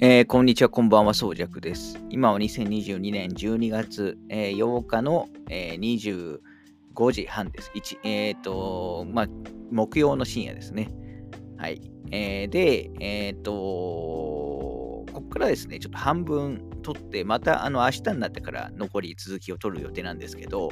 [0.00, 1.98] えー、こんにちは、こんばんは、そうじゃくです。
[2.08, 6.38] 今は2022年12月、えー、8日の、えー、
[6.94, 7.72] 25時半です。
[8.04, 9.26] えっ、ー、と、まあ、
[9.72, 10.94] 木曜の深夜ですね。
[11.56, 11.80] はい。
[12.12, 20.70] えー、で、えっ、と、ここからですね、ちょっと半分取って、また、あの、明日になってから残り続きを取る予定なんですけど、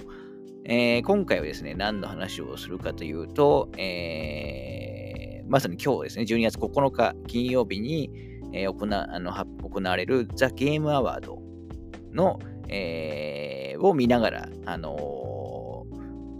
[0.66, 11.42] えー、今回はですね、何の話をするかというと、えー、まさに今日ですね、12月9日金曜日に、えー、行あの行われるザ・ゲームアワード
[12.12, 12.38] の、
[12.68, 15.84] えー、を見ながら、あの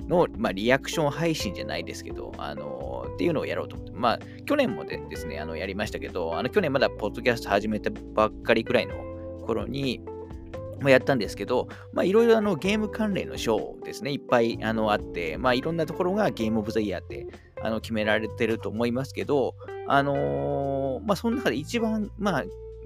[0.03, 8.95] ー、の、まあ、リアクション配信じゃないですけど、あのー、っていうのをやろうと思って、まあ、去年もでですね、あのやりましたけど、あの去年まだポッドキャスト始めたばっかりくらいの
[9.47, 10.01] 頃に、
[10.81, 17.27] まあ、やったんですけど、まあ、いろいろあのゲーム関連の賞ですね、いっぱいあのあって、まあ、いろんなところがゲームオブザイヤーって
[17.63, 19.55] あの決められてると思いますけど、
[19.89, 20.17] あのー、
[21.01, 22.45] まあ、その中で一番、まあ、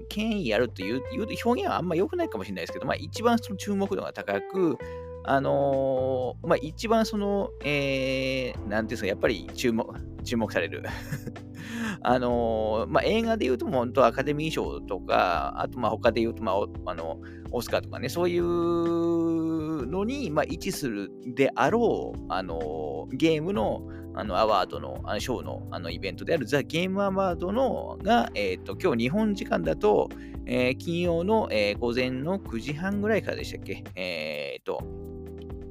[0.09, 4.77] 権威あるという表現はあんま良くないかもしれないですけど、まあ、一番その注目度が高く、
[5.23, 9.85] あのー、まあ、一番その、えー、なんていうんですか、やっぱり注目、
[10.23, 10.83] 注目される。
[12.01, 17.19] あのー、まあ、映画で言うと、本当アカデミー賞とか、あと、ま、他で言うと、まあ、あの、
[17.51, 30.09] オスカーとかね、そういうのに、ま、位置するであろう、あのゲームの、あのアワードの、あのショーのあのイベントであるザ・ゲームアワードのが、えっ、ー、と、今日日本時間だと、
[30.45, 33.83] えー、金曜の、えー、午前の9時半ぐらいからでしたっけ？
[33.95, 34.81] えっ、と、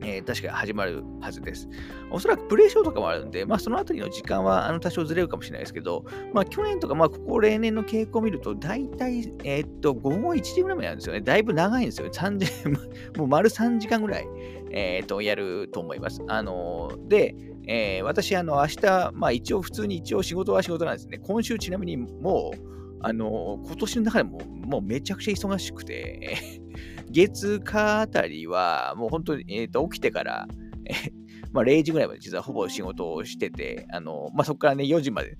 [0.02, 1.68] えー、確か始まるはずです。
[2.11, 11.20] おそらくプレイショーとかもあるんで、まあ、そのあたりの時間はあの多少ずれるかもしれないですけど、まあ、去年とか、まあ、ここ例年の傾向を見ると、大体、えー、っと、午後1時ぐらいまでやるんですよね。
[11.20, 12.08] だいぶ長いんですよ。
[12.08, 12.46] 3時
[13.18, 14.27] もう丸3時間ぐらい、
[14.71, 16.23] えー、と、やると思います。
[16.29, 17.35] あのー、で、
[17.67, 21.19] えー、私、あの、明日、まあ一応普通に一応仕事は仕事なんですね。
[21.19, 22.71] 今週ちなみにもう、
[23.03, 26.36] あの、今年の中でももうめちゃくちゃ忙しくて、
[27.11, 30.47] 月火あたりはもう本当に、えーと、起きてから、
[31.53, 35.36] まあ、0時ぐらいまで実はほぼ仕事をしてて、あのまあ、そこからね、4時まで、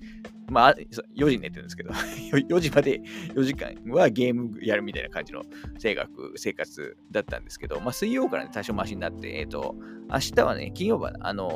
[0.51, 1.91] まあ、4時に寝てるんですけど、
[2.33, 3.01] 4時まで
[3.35, 5.43] 4時間はゲームやるみたいな感じの
[5.79, 9.77] 生活生活だったんですけど、まあ、水曜からね、多少マシになって、えっ、ー、と、
[10.11, 11.49] 明日はね、金曜は、あの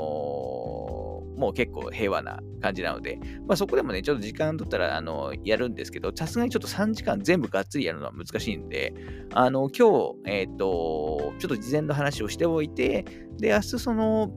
[1.10, 8.94] ーもう結構平和な感じなので、まあ、そこでもね、ちょっと時間取ったら、あの、やるんですけど、さすがにちょっと3時間全部がっつりやるのは難しいんで、
[9.32, 13.04] あの、今日、えっ、と、ちょっと事前の話をしておいて、
[13.38, 14.30] で、明日その、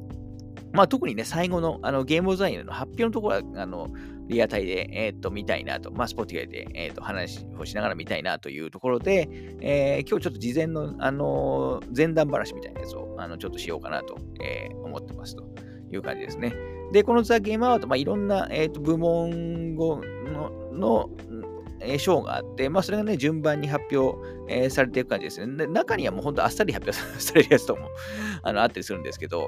[0.74, 3.90] まあ、特にね、最後のあのゲームデザインの発表のところは、あの、
[4.28, 9.30] リアタイで、えっ、と、見たいなと、まあ、スポティファイで、えっ、と、話をしながら見たいなというところで、
[9.62, 15.44] えー、今日ちょっと事前の、あの前段話みたいなやつを、あの、ちょっとしようかなと、え思ってますと
[15.92, 16.54] いう感じですね。
[16.92, 20.02] で、このザ・ゲームアワード、まあ、いろんな、えーと、部門の
[20.74, 21.10] の、
[21.80, 24.18] えー、賞があって、まあ、それがね、順番に発表、
[24.50, 25.66] えー、されていく感じですね。
[25.66, 27.90] で中にはもう本当あっさり発表されるやつとも
[28.44, 29.48] あのあったりするんですけど、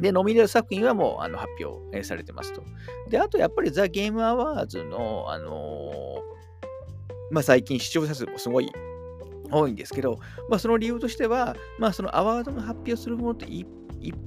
[0.00, 2.62] で、ノミネート作品はもうあの発表、されてますと。
[3.08, 6.22] で、あとやっぱりザ・ゲームアワーズの、あの
[7.30, 8.70] まあ、最近視聴者数もすごい
[9.50, 10.18] 多いんですけど、
[10.48, 13.66] まあ、その理由としては、まあ、そのアワードが発表するものって一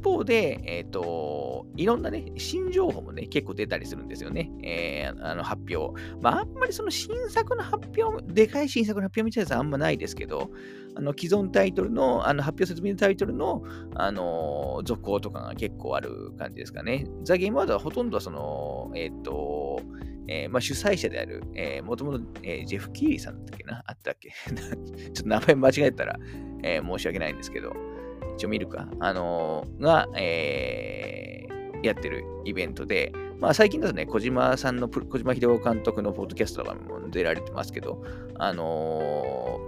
[0.03, 4.51] 方で、えっ、ー、と、いろんなね、新情報もね、結構出たりするんですよね。
[4.63, 5.99] えー、あの発表。
[6.21, 10.51] まあ、あんまりその新作の発表、でかい新作の発表みたいなやつはあんまないですけど、
[10.95, 13.63] あの既存タイトルの、あの発表説明のタイトルの、
[13.95, 17.05] あの続行とかが結構ある感じですかね。
[17.23, 19.81] ザ・ゲームワードはほとんどその、えっ、ー、と、
[20.27, 23.83] えー、まあ、主催者である、え、もともと、え、ジェフ・キーリーさんだったっけな？
[23.85, 24.29] あったっけ？
[25.11, 26.17] ちょっと名前間違えたら、
[26.63, 27.73] え申し訳ないんですけど、
[28.37, 31.45] 一応見るか、あの、が、え、
[31.83, 38.01] やってるイベントで、まあ最近だとね、小島さんの、小島秀夫監督のポッドキャストとかも出られてますけど、
[38.35, 39.59] あの、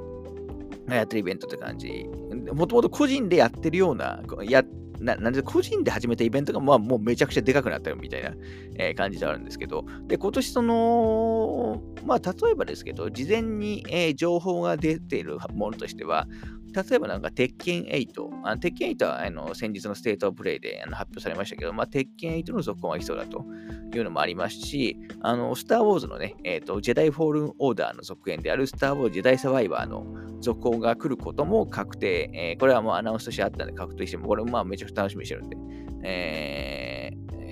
[0.93, 2.05] やってるイベントって感じ。
[2.53, 4.63] もともと個人でやってるような、や
[4.99, 8.31] ななんで個人で始めたイベントが、まあ、もうめちゃくちゃでかくなったよみたいな、
[8.77, 16.27] えー、感じであるんですけど、で、今年その、まあ、例えばですけど、事前に、えー、情報が出ているものとしては、
[16.75, 18.29] 例えばなんか、鉄拳8。
[18.43, 23.45] あ鉄拳8はあの先日のステートオブプレイであの発表されましたけど、まあ、鉄拳8の続報が必要だと
[23.93, 30.05] いうのもありますし、あの、スター・ウォーズのね、えっ、ー、と、ジェダイ・フォールン・オーダーの続編であるスター・ウォーズ・ジェダイ・サバイバーの
[30.41, 32.29] 続報が来ることも確定。
[32.33, 35.57] えー、これはもうアナウンスとしてあったんで確定しても、これもまあめちゃくちゃ楽しみにしてるんで、
[36.03, 36.84] えー、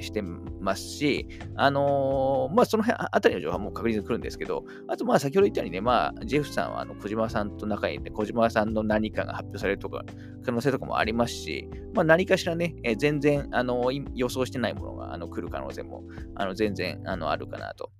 [0.03, 10.03] してますし、あのー、まあ、その辺あたりの情報はもう確実に来るんですけど、あと、まあ、先ほど言ったようにね、まあ、ジェフさんはあの小島さんと仲いいんで、小島さんの何かが発表されるとか、
[10.45, 16.03] 可能性とかもありますし、まあ、何かしらね、えー、全然、あのー、予想してないものがあの来る可能性も、
[16.35, 17.91] あの全然あのあるかなと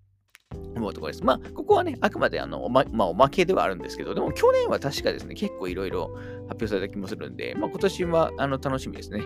[0.76, 1.24] 思うところです。
[1.24, 6.08] まあ、ここはね、あくまであのおま,、まあ、おまけではあるんですけど、でも去年は確かですね、結構いろいろ
[6.48, 9.24] 発表された気もするんで、まあ、今年はあの楽しみですね。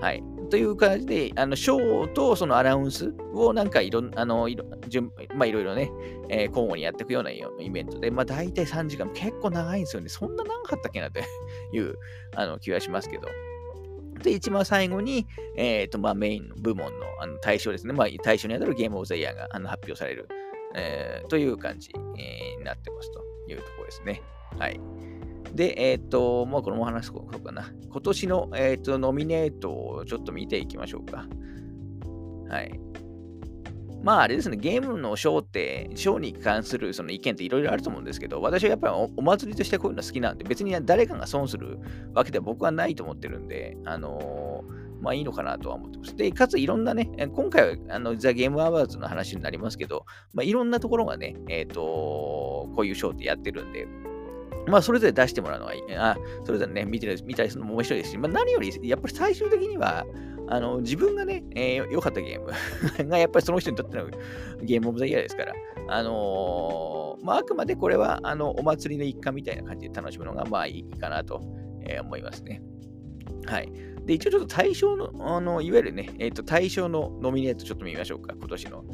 [0.00, 0.22] はい。
[0.50, 5.90] という感じで、あの、ショーとそのアナウンスをなんかいろ、あの、いろ、順まあいろいろね、
[6.28, 10.08] えー、交互にやっていくようなイベントで、まあ大体3時間、結構長いんですよね。
[10.08, 11.20] そんな長かったっけなと
[11.72, 11.94] いう
[12.34, 13.28] あの気がしますけど。
[14.22, 17.92] で、一番最後に、え、ー、と、まあメイン部門のあの対象ですね。
[17.92, 20.28] まあ対象にあたるゲームオブザイヤーがあの発表される、
[20.74, 24.22] えー、という感じ、になってますというところですね。
[24.58, 24.80] はい。
[25.54, 27.70] で、えっ、と、もうこのお話しこうかな。
[27.90, 31.26] 今年の、えーと、ノミネートをちょっと見ていきましょうか。
[32.48, 32.80] はい。
[34.02, 41.78] まああれですね、ゲームのショーって、ショーに関するその意見っていろいろあると思うんですけど、私はやっぱりお祭りとしてこういうの好きなんで、別に誰かが損する
[42.14, 46.16] わけでは僕はないと思ってるんで、あのー、まあいいのかなとは思ってます。
[46.16, 53.86] で、かついろんなね、今回はあのザ・ゲームアワーズの話になりますけど、まあいろんなところがね、えっ、ー、とこういうショーってやってるんで、
[54.66, 55.94] まあ、それぞれ出してもらうのはいい。
[55.94, 60.04] あそれぞれね、見てる見たりするのも面白いですし、まあ、何より、やっぱり最終的には、
[60.50, 62.50] あの自分がね、えー、良かったゲーム
[63.08, 64.06] がやっぱりその人にとっての
[64.62, 65.52] ゲームオブザイヤーですから、
[65.88, 71.42] あのー、まあ、あくまでこれはあのお祭りの一環みたいな感じで楽しむのがまあいいかなと、
[71.82, 72.62] えー、思いますね。
[73.44, 73.70] はい。
[74.06, 78.84] で、一応ちょっと対象の、あのいわゆるね、えっ、ー、と、対象のノミネートちょっと見ましょうか、今年の。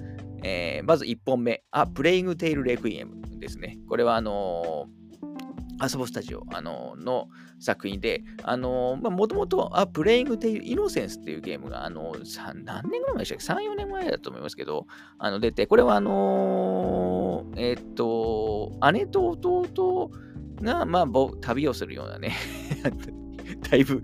[0.42, 3.78] え、まず1本目、あ、プレイングテイルレクイエムですね。
[3.88, 5.03] これはあのー
[5.82, 7.28] 遊ぼスタジオあのの
[7.58, 12.14] 作品で、あのまあもともと、あ、プレイングテイルイノセンスっていうゲームが、あの
[12.64, 14.86] 何年ぐらい前でしたっけ ?3、4年前だと思いますけど、
[15.18, 20.10] あの出て、これはあの、え、っと、姉と弟
[20.62, 21.06] が、まあ、
[21.40, 22.34] 旅をするようなね
[23.70, 24.02] だいぶ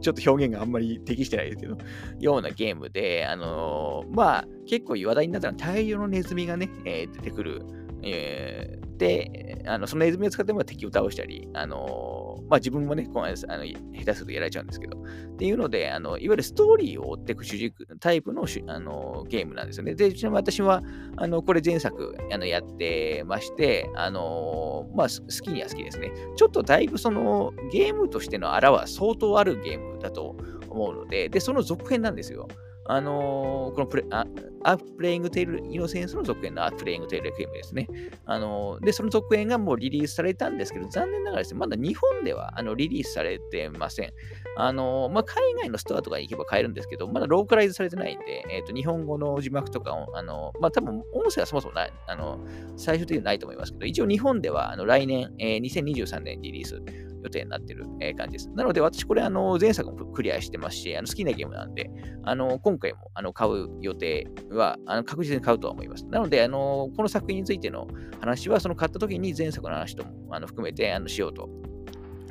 [0.00, 1.78] ちょっと表現があんまり適してないですけど、
[2.18, 7.62] ようなゲームで、あの、まあ、結構話題になったのは大量のネズミがね、え、出てくる、
[8.02, 19.94] えー、で、あのそのネズミを使っても敵を倒したり、あのまあ、自分もね、あの下手するとやられちゃうんですけど、っていうので、あのいわゆるストーリーを追っていく主軸タイプのあのゲームなんですよね。
[19.94, 20.82] で、ちなみに私は、
[21.16, 26.12] あのこれ前作あのやってまして、あのまあ、好きには好きですね。
[26.36, 30.36] ちょっとだいぶそのゲームとしてのあらは相当あるゲームだと
[30.68, 32.48] 思うので、で、その続編なんですよ。
[32.90, 34.26] あのー、このプレあ
[34.64, 37.88] アプレイグテイルイノセンスの続編のアプレイグテイルレクイエムですね。
[38.26, 44.12] あのー、で、その続編がもうリリースされたんですけど、残念ながらですね、まだ日本ではあのリリースされてません。
[44.56, 52.40] あのー、まあ、海外のストアとかに行けば買えるんですけど、まだローカライズされてないんで、えっ、と、日本語の字幕とかを、あのまあ、多分音声はそもそもない、あの
[52.76, 56.82] 最終的にはないと思いますけど、一応日本ではあの来年、えー、2023年リリース
[57.22, 57.84] 予定になってる、
[58.16, 58.50] 感じです。
[58.50, 61.90] なので、私、これ、あの、前作もクリアしてますし、あの好きなゲームなんで、
[62.24, 66.06] あの、今回もあの買う予定は、あの確実に買うとは思います。
[66.06, 67.88] なので、あの、この作品についての
[68.20, 71.48] 話は、その買った時に前作の話ともあの含めてあのしようと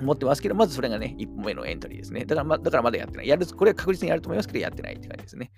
[0.02, 2.26] 思ってますけど、まずそれがね、1本目のエントリーですね。
[2.26, 3.28] だからまだからまだやってない。
[3.28, 5.52] やる、これは確実にやると思いますけど、やってないって感じですね。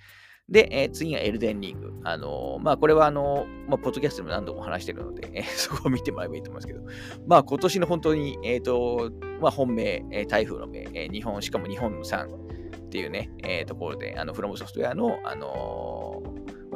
[0.49, 1.91] で、えー、次がエルデンリング。
[2.03, 6.81] あのー、まあ、これは、あのー、まあ、ポッドキャストでも何度も話してるので、え そこを見てもらえばいいと思いますけど、
[7.27, 16.21] まあ、今年の本当に、えっ、と、まあ、本命、え台風の目、え日本、しかも日本産っていうね、えところで、あの、フロムソフトウェアの、あの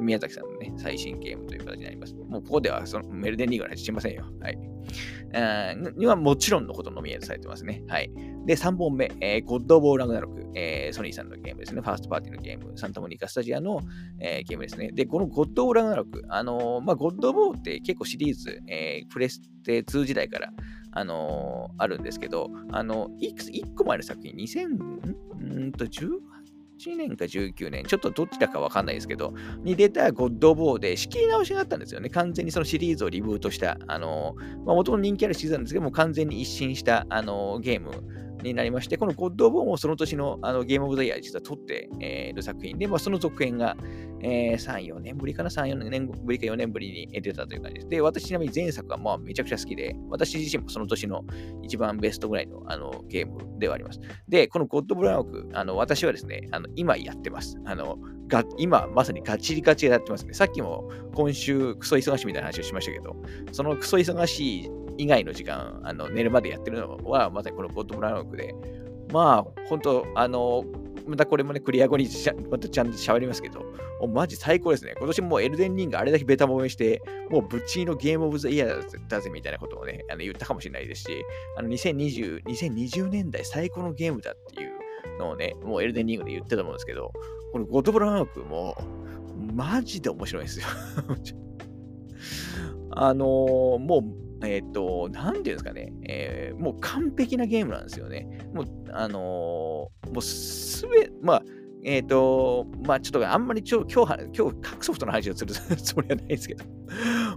[0.01, 2.13] 宮崎さんのね、最新ゲームという形になります。
[2.13, 4.25] もうここではそのメルデンリーグの話しませんよ。
[4.41, 4.57] はい。
[5.97, 7.83] にはもちろんのことノミネートされてますね。
[7.87, 8.09] はい。
[8.45, 11.81] で、3本目、えー、ゴッド・オブ・ラグナロク、えー、ソニーさんのゲームですね。
[11.81, 13.81] ファーストパーティーのゲーム、サンタモニカ・スタジアの、
[14.19, 14.91] えー、ゲームですね。
[14.93, 20.53] で、このゴッド・オブ・ラグナロク、あのー、まあ、ゴッド・オブ・って結構シリーズ、えー、プレステ2時代から、
[20.91, 25.71] あのー、あるんですけど、あの、いく、1個前の作品、2000、ん？
[25.73, 26.09] と、18
[26.79, 32.09] 18年か19年、ちょっとどっちだかわかんないですけど、に出たゴッド・ボーで仕切り直しがあったんですよね。
[32.09, 37.91] 完全にそのシリーズをリブートした、あの、まあ、元々人気あるシリーズなんですけども、完全に一新した、あの、ゲーム
[38.43, 43.75] になりまして、このゴッド・オブ・もその年のあのゲーム・オブ・ザ・イヤー実は撮ってい、えー、る作品で、まあ、その続編が、
[44.21, 47.89] えー、3、4年ぶりかな ?3、4年ぶりか4年ぶりに出たという感じです。
[47.89, 51.23] で、私ちなみに前作はまあめちゃくちゃ好きで、私自身もその年の
[51.63, 53.99] 一番ベストぐらいのあのゲームではあります。
[54.27, 57.57] で、このゴッド・ブラウク、あの私はですね、あの今やってます。
[57.65, 60.33] あのが今まさにガチリガチでやってますね。
[60.33, 63.15] さっきも今週クソ忙しいみたいな話をしましたけど、
[63.51, 68.53] そのクソ忙しい以外の時間、あの寝るまでやってるのはまさにこのゴッド・ブラウクで、
[69.11, 70.65] まあ、本当あの、
[71.07, 72.09] またこれもね、クリア後に
[72.49, 73.65] またちゃんと喋りますけど、も
[74.01, 74.93] うマジ最高ですね。
[74.97, 81.07] 今年もエルデンリングあれだけベタもめして、もうぶっちのゲームオブザイヤーだぜみたいなことをね、あの言ったかもしれないですし、
[81.57, 84.71] あの2020、2020年代最高のゲームだっていう
[85.19, 87.11] のをね、もうエルデンリングで言ってたと思うんですけど、
[87.51, 88.75] このゴトブラマークも、
[89.53, 90.65] マジで面白いですよ。
[92.91, 98.27] あのー、もう、えっ、と、なんていうんですかね、えー、もう完璧なゲームなんですよね。
[98.53, 101.43] もう、あのもうすべ、まあ、
[101.85, 106.65] えっ、ー、と、まあちょっとあんまり今日、今日、今日各ソフトの話をする つもりはないですけど、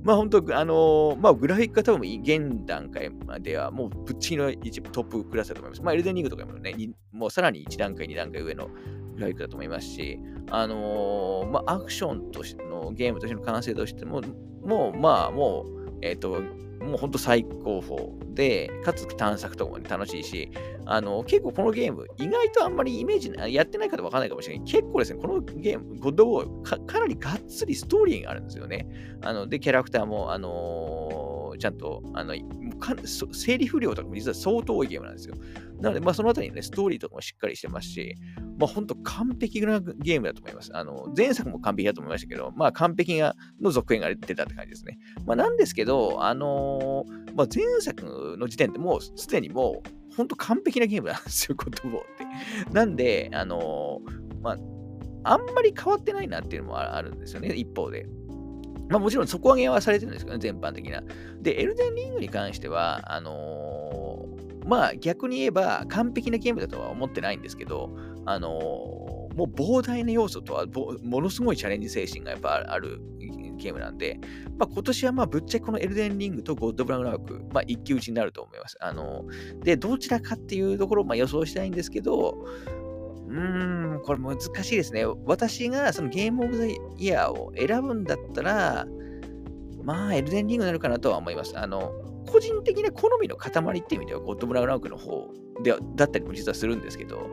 [0.03, 5.83] まあ本当、あのー、まあグラフィックが多分現段階まではもうぶっちぎりの一部トップクラスだと思います。
[5.83, 6.75] まあエルデンリングとかもね、
[7.13, 10.19] もうさらに1段階、2段階上のグラフィックだと思いますし、
[10.51, 14.23] あのー、まあアクションとしてのゲームとしての完成としても、
[14.65, 16.41] もうまあもう、えっ、と、
[16.81, 20.51] もうほんと最高峰で、かつ探索とかも、ね、楽しいし、
[20.87, 28.89] あの、結構このゲーム、意外とあんまりイメージ、やってない方わかんないかもしれない結構ですね、このゲーム、ゴッドボーかかなりがっつりストーリーがあるんですよね。
[29.23, 32.35] あの、で、キャラクターも、あのー、ちゃんと、あの、
[32.79, 32.95] か
[33.33, 35.35] 整理不良とかも実は相当多いゲームなんですよ。
[35.81, 38.15] なので、まあ、そのあたりにね、ストーリーとかもしっかりしてますし、
[38.59, 40.71] まあ、本当完璧なゲームだと思います。
[40.75, 44.99] あの、前作も完璧だと思いましたけど、まあ、完璧なの続編が出たって感じですね。
[45.27, 52.05] まあ、なんですけど、あのー、まあ、前作の時点でもうすでにもう、本当完璧なゲームなんですよ、 コットボーっ
[52.67, 52.73] て。
[52.73, 54.59] なんで、あのー、まあ、
[55.25, 58.07] あんまり変わってないなっていうのもあるんですよね、一方で。
[58.89, 61.03] まあもちろん底上げはされてるんですけどね、全般的な。
[61.41, 67.91] で、エルデンリングに関しては、あのー、まあ逆に言えば完璧なゲームだとは思ってないんですけど、
[68.27, 70.67] あのー、もう膨大な要素とは
[71.03, 73.01] ものすごいチャレンジ精神がやっぱある
[73.59, 74.19] ゲームなんで、
[74.57, 78.77] まあ、今年はまあぶっちゃけこのエルデンリングとゴッドブラウンラーク、まあ、一騎打ちになると思います。
[78.81, 82.47] あのー、で、どちらかっていうところをまあ予想したいんですけど、
[83.29, 85.05] うーん、これ難しいですね。
[85.25, 88.87] 私がそのゲームオブザイヤーを選ぶんだったら、
[89.85, 91.59] まあ、エルデンリングになるかなとは思います。
[91.59, 91.93] あの、
[92.27, 95.29] 個人的な好みの塊っていう意味では、ゴッドブラウンラウクの方
[95.63, 97.31] でだったりも実はするんですけど、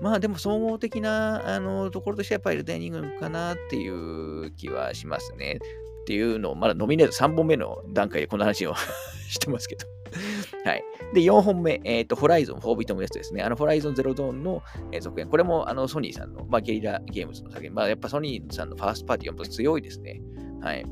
[0.00, 5.58] まあでも総合的なあのところとしてやっぱりエルデンリングかなっていう気はしますね。
[6.02, 8.74] っていうのを、まだノミネート3本目の段階でこの話を
[9.28, 9.86] してますけど
[10.64, 10.84] はい。
[11.14, 13.42] で、4本目、えっ、ー、と、ホライゾン、フォービートムやつですね。
[13.42, 15.28] あの、ホライゾンゼロドーンの、えー、続編。
[15.28, 17.74] これも、あの、ソニーさんの、まあ、ゲリラゲームズの作品。
[17.74, 20.20] まあ、やっぱソニーさんのファーストパーティーは強いですね。
[20.60, 20.84] はい。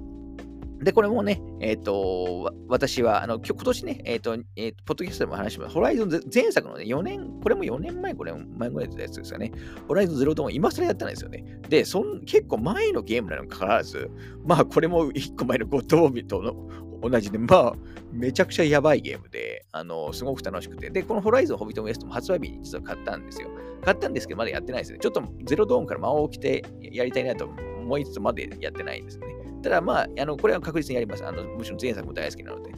[0.84, 5.74] で、これもね、えっ、ー、と、私は、あの、今年ね、えっ、ー、と、えー、ポッドキャストでも話します。
[5.74, 9.50] ホライゾン前作のね、4年、これも4年前、5年前ぐらいのやつですよね。
[9.88, 11.44] ホライゾンゼロドーン今更やったんですよね。
[11.68, 14.10] で、そん結構前のゲームなのにかかわらず、
[14.44, 16.52] まあ、これも1個前のゴッドウォービとの
[17.08, 17.72] 同じで、まあ、
[18.12, 20.90] めちゃくちゃやばいゲームで、あの、すごく楽しくて。
[20.90, 23.48] で、このホライゾンホビットウエストも発売日に実は買ったんですよ。
[23.82, 24.98] 買ったんですけど、まだやってないですね。
[25.00, 29.26] ちょっとゼロドーンから魔王を着てやりたいなと思いつつ、までやってないんですね。
[29.62, 31.24] ただまあ、あのこれは確実にやります。
[31.24, 32.72] あのむしろ前作も大好きなので。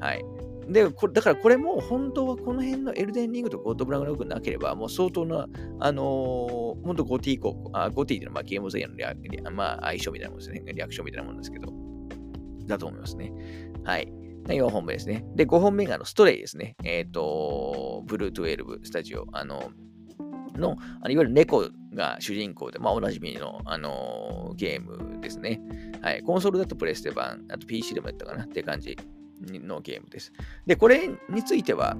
[0.00, 0.24] はい。
[0.68, 5.46] で、これだからこれも本当はこの辺のエルデンリングとゴッドブラウンロークなければ、もう相当な、
[5.78, 10.72] あのー、本当ゴティ高校、あゴティっていうのはまあゲームゼイのリア、まあ、相性みたいなものですね。
[10.72, 11.72] リアクションみたいなものですけど、
[12.66, 13.32] だと思いますね。
[13.86, 14.12] はい。
[14.48, 15.24] 4本目ですね。
[15.36, 16.74] で、5本目があのストレイですね。
[16.82, 19.26] えっ、ー、と、ブルー12スタジオ。
[19.32, 19.70] あの、
[20.56, 25.60] の、あのいわゆる猫が主人公で、まあ、おなじみの、あのー、ゲームですね。
[26.02, 26.22] はい。
[26.22, 28.96] コンソールだとプレステ版、あと PC でもやったかなって感じ
[29.40, 30.32] のゲームです。
[30.66, 31.96] で、これについては、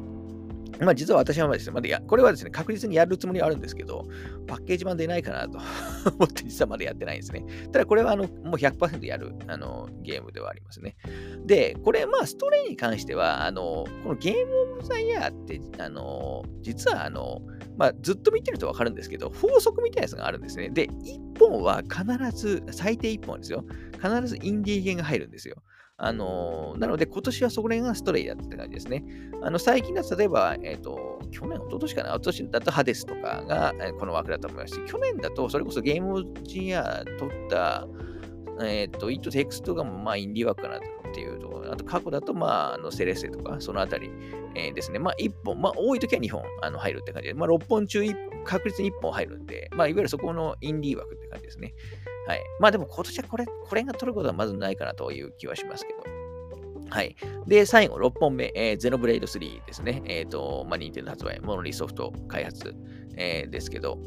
[0.80, 4.06] まあ実は私はですね、まだや、これはですね、確実にやるつもりはあるんですけど、
[4.46, 5.58] パッケージ版出ないかなと
[6.18, 7.44] 思って実はまだやってないんですね。
[7.72, 10.96] ただこれはあの、もう100%やるあのゲームではありますね。
[11.44, 17.40] で、これまあストレイに関しては、あの、このゲームオブザイヤーって、あの、実はあの、
[17.76, 20.70] まあ、ずっと見てるとわかるんですけど、法則みたいなやつがあるんですね。
[20.70, 23.64] で、1本は必ず、最低1本ですよ。
[23.92, 25.56] 必ずインディーゲンが入るんですよ。
[25.98, 29.02] あのー、なので、今年はそれがストレイだって感じですね。
[29.42, 37.88] あの、最近だと、例えば、えっ、ー、と、去年、一昨年かな、一昨年だとハデスとかが、この枠だと思いますし、去年だと、それこそゲームオブジア取った、
[38.62, 40.80] えっ、ー、と、イットテクストが、まあ、インディー枠かなっ
[41.14, 44.10] ていうところ、あと過去だと、まあ、あのセレッセとか、そのあたり、
[44.54, 44.98] え、ですね。
[44.98, 48.02] まあ、1本、まあ、多い時は2本あの入るって感じで、まあ、6本中
[48.44, 51.74] 確実に1本入るんで、まあ、いわゆるそこのインディー枠って感じですね。
[52.26, 52.42] はい。
[52.60, 56.16] まあ、でも今年はこれ、これが取ることはまずないかなという気はしますけど。
[56.88, 57.16] はい。
[57.46, 60.02] で、最後、6本目、えー、ゼノブレイド3ですね。
[60.06, 62.74] えっ、ー、と、まあ、ニンテンド発売、モノリーソフト開発、
[63.16, 63.98] えー、ですけど、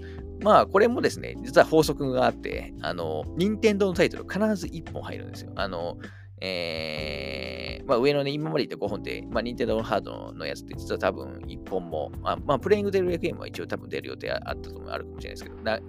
[0.41, 5.51] まあ、これもですね、実は法則があって、あの、任天堂のタイトル必ず1本入るんですよ。
[5.55, 5.97] あの、
[6.41, 15.79] えー、まあ、上のね、今まで言った5本で、まあ、任天堂のハードのやつって実は多分1本も、あまあ、プレイングデルレクエムは一応多分出る予定あったともあるかもしれないですけど、な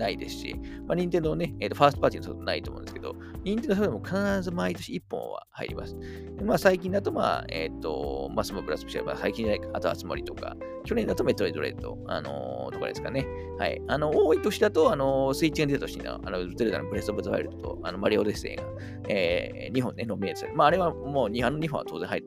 [0.00, 3.14] ないですし、まあ、任天堂ね、えーと、ファーストパーティーのソフトないと思うんですけど、
[3.44, 5.96] 任天堂ソフトも必ず毎年1本は入ります。
[6.42, 13.26] まあ、最近だと、まあ、えっ、ー、と、まあ、スマブラスペシャル、まあ、最近じゃないか、あと、あつ森とか、去年だとメトロイドレッド、あのー、とかですかね。
[13.58, 13.80] はい。
[13.86, 18.62] あの、多い年だと、あのー、スイッチが出た年の、あの、ゼルダのブレスオブザワイルドと、あの、マリオデッセイが、
[19.08, 20.54] えー、2本ね、ノミネートされ。
[20.54, 22.22] まあ、あれはもう2本の2本は当然入っ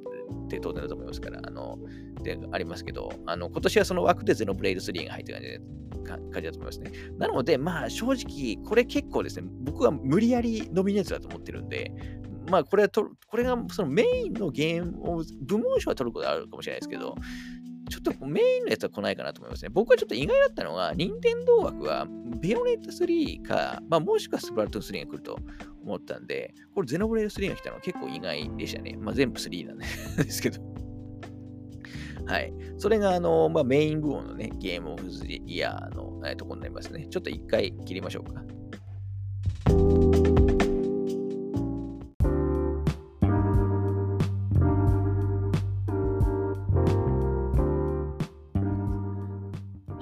[0.47, 1.79] て当然だと思いますから、あの、
[2.23, 5.61] でありますけど、あの、今年はその枠でゼノブレイド3が入ってる
[6.03, 6.91] 感じ、だと思いますね。
[7.17, 11.91] なので、まあ、正直、これ結構ですね、僕は無理やりノミネートだと思ってるんで、
[12.49, 17.15] まあ、これはと、これがそのメインのゲームを、部門賞は取ることあるかもしれないですけど、
[17.89, 19.69] ちょっとメインのやつは来ないかなと思いますね。
[19.69, 22.07] 僕はちょっと意外だったのが、任天堂枠は、
[22.41, 25.37] ベヨネット3か、まあ、もしくはスプラトゥーン3が来ると
[25.83, 28.97] 思ったんで、これゼノブレイド3が来たのは結構意外でしたね。
[28.99, 29.85] まあ、全部3なんで
[30.29, 30.61] すけど。
[32.25, 32.53] はい。
[32.77, 37.07] それが、あの、まあ、メイン部門のね、ゲームオブズイヤーの、えー、とこになりますね。
[37.09, 38.43] ちょっと一回切りましょうか。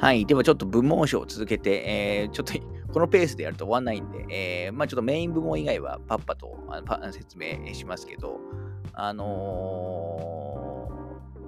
[0.01, 0.25] はい。
[0.25, 2.53] ではちょっと部門賞を続けて、えー、ちょっと
[2.91, 4.25] このペースでやると終わんないんで、
[4.65, 8.39] えー、まあちょっとメイン部門以外はパッパとあのパ説明しますけど、
[8.93, 10.30] あのー、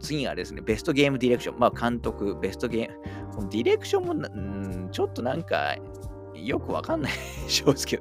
[0.03, 1.59] 次がですね、ベストゲームディレクション。
[1.59, 3.33] まあ監督、ベストゲーム。
[3.35, 5.75] このディレクションもんちょっとなんか
[6.35, 7.11] よくわかんない
[7.47, 7.99] 正直。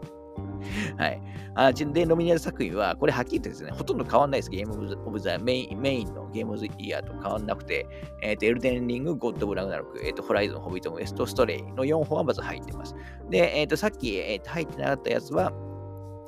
[0.97, 1.23] はい。
[1.55, 4.51] あで、ノミネート作品は、これはっきり言ってですね、ほとんど変わんないです。
[4.51, 7.87] ゲームオブザメインメインのゲームオブザイヤーと変わんなくて、
[8.23, 12.95] えっ、ー、と、エルデンリング、ゴッド・ブラグナロク、えっ、ー、と、ホライゾン、ホビート・ウエスト、ストレイの4本はまず入ってます。
[13.29, 15.53] で、えっ、ー、と、さっき、えー、と入ってなかったやつは、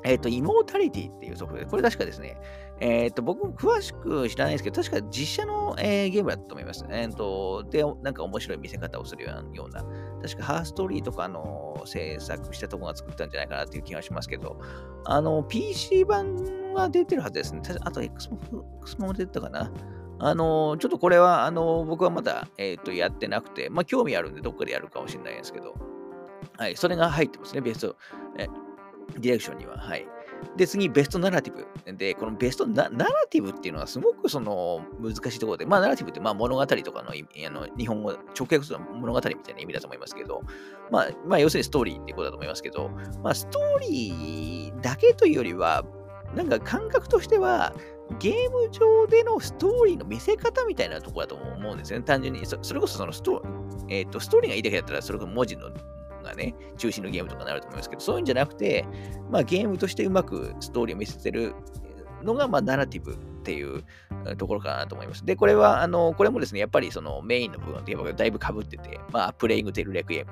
[0.05, 2.37] えっ、と、イモータリティっていうソフトで、これ確かですね、
[2.79, 6.85] えっ、と、僕も詳しく知らないですけど、確か実写の、えー、ゲームだったと思います。
[6.89, 9.31] えっ、と、で、なんか面白い見せ方をするよ
[9.65, 9.83] うな、
[10.21, 14.59] 確かハーストリーとかの制作したとこが作ったんじゃないかなっていう気がしますけど、
[15.05, 16.35] あの、PC 版
[16.75, 17.61] は出てるはずですね。
[17.81, 18.39] あと X も、
[18.81, 19.71] X も出てたかな。
[20.19, 25.75] あの、ちょっとこれは、あの、僕はまだ、えっ、と、やってなくて、まあ、興味あるんで、どっかでやるかもしれないですけど、
[26.57, 27.95] はい、それが入ってますね、ベスト、
[28.37, 28.47] え
[29.13, 29.77] ディレクションには。
[29.77, 30.07] はい。
[30.57, 31.65] で、次、ベストナラティブ。
[31.97, 32.89] で、このベストナラ
[33.29, 37.13] ティブっていうのはすごくその難しいところで、まあ、ナラティブってまあ物語とかのあ
[37.49, 40.41] の日本語、直訳する物語みたいな意味だと思いますけど、
[40.91, 42.89] まあ、まあ、要するにストーリーってことだと思いますけど、
[43.23, 45.83] まあ、ストーリーだけというよりは、
[46.35, 47.73] なんか感覚としては、
[48.19, 52.05] ゲーム上でのストーリーの見せ方みたいなところだと思うんですよね。
[52.05, 52.45] 単純に。
[52.45, 53.41] それこそそのスト,、
[53.89, 55.71] えーと、ストーリーがいいだけだったら、それこそ文字の
[56.25, 58.85] がね、中心のゲームとかになると思いますけど、そういうんじゃなくて、
[59.31, 61.53] まあ、ゲームとしてうまくストーリーを見せてる
[62.23, 63.83] のが、まあ、ナラティブっていう
[64.37, 65.25] ところかなと思います。
[65.25, 70.31] で、これは、あの、これもですね、やっぱりそのメインの部分ってだいぶ被ってて、まあ、プレイングテルレクイエム、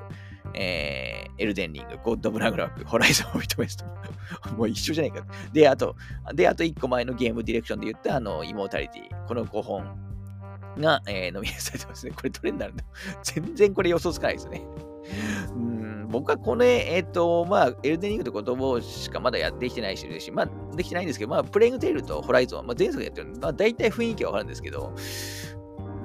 [0.56, 3.86] えー、エルデンリング、ゴッド・ブラグラック、ホライゾン・オビトメスト。
[4.58, 5.26] もう一緒じゃないか。
[5.52, 5.96] で、あと、
[6.34, 9.28] で、あと1個前のゲームディレクションで言った、あの、イモータリティ。
[9.28, 10.14] この5本
[10.80, 12.14] が、えー、ノミネートされてますね。
[12.16, 12.84] これどれになるんだ？
[13.24, 14.66] 全然これ予想つかないですね。
[16.14, 24.94] 僕はこれ、えっ、ー、と、まあ、エルデンリングって言葉しかまだやってきてないし、まあ、できてないんですけど、まあ、プレイングテールとホライゾン、まあ、前作やってるんで、まあ、大体雰囲気はわかるんですけど、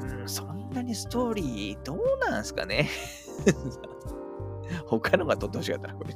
[0.00, 1.98] うん、そんなにストーリー、どう
[2.30, 2.88] なんすかね
[4.88, 6.14] 他のが撮ってほしかったな、これ。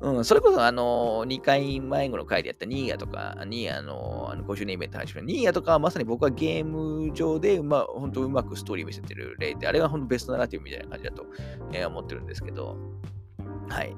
[0.00, 11.26] うん、それこそ、あの、2回前後の回でやったニーヤとか、ニーヤのあの5周年イベント始めたニーヤとかはまさに僕はゲーム上で、まあ、本当うまくストーリー見せてる例で、あれが本当ベストナラティブみたいな感じだと、
[11.72, 12.76] えー、思ってるんですけど、
[13.68, 13.94] はい。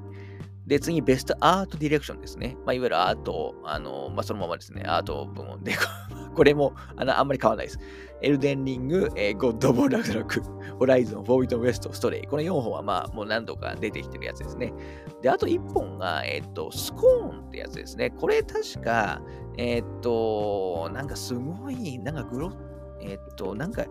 [0.67, 2.55] で、次、ベストアートディレクションですね。
[2.65, 5.73] まあ、いわゆるアート、あの、まあ、そのままですね、アート部門で、
[6.35, 7.79] これもあのあんまり変わらないです。
[8.23, 10.41] エルデンリング、えー、ゴッド・ボー・ラグラク、
[10.79, 12.27] ホライゾン、フォービト・ウエスト、ストレイ。
[12.27, 14.73] この4本はまあもう何度か出てきてるやつですね。
[15.21, 18.11] で、あと1本が、えっ、ー、と、スコーンってやつですね。
[18.11, 19.21] これ確か、
[19.57, 22.53] えっ、ー、と、なんかすごい、なんかグロ、
[23.01, 23.85] えっ、と、なんか、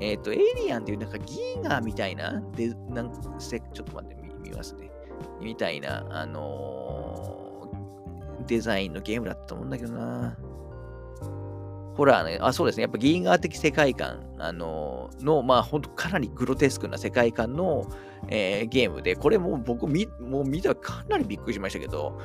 [0.00, 4.90] えっ、と、エイリアンっていうなんかギーガーみたいな、で、なんか、ちょっと待って、見ますね。
[5.40, 7.70] みたいな、あの
[8.46, 10.36] デザインのゲームだったと思うんだけどな。
[12.00, 12.84] ホラーね、あ、そうですね。
[12.84, 17.84] やっぱギーガー的世界観、あのー、の、まあ、ほんとかなりグロテスクな世界観の、
[18.28, 22.18] えー、ゲームで、これも僕み、もう見たらかなりびっくりしましたけど、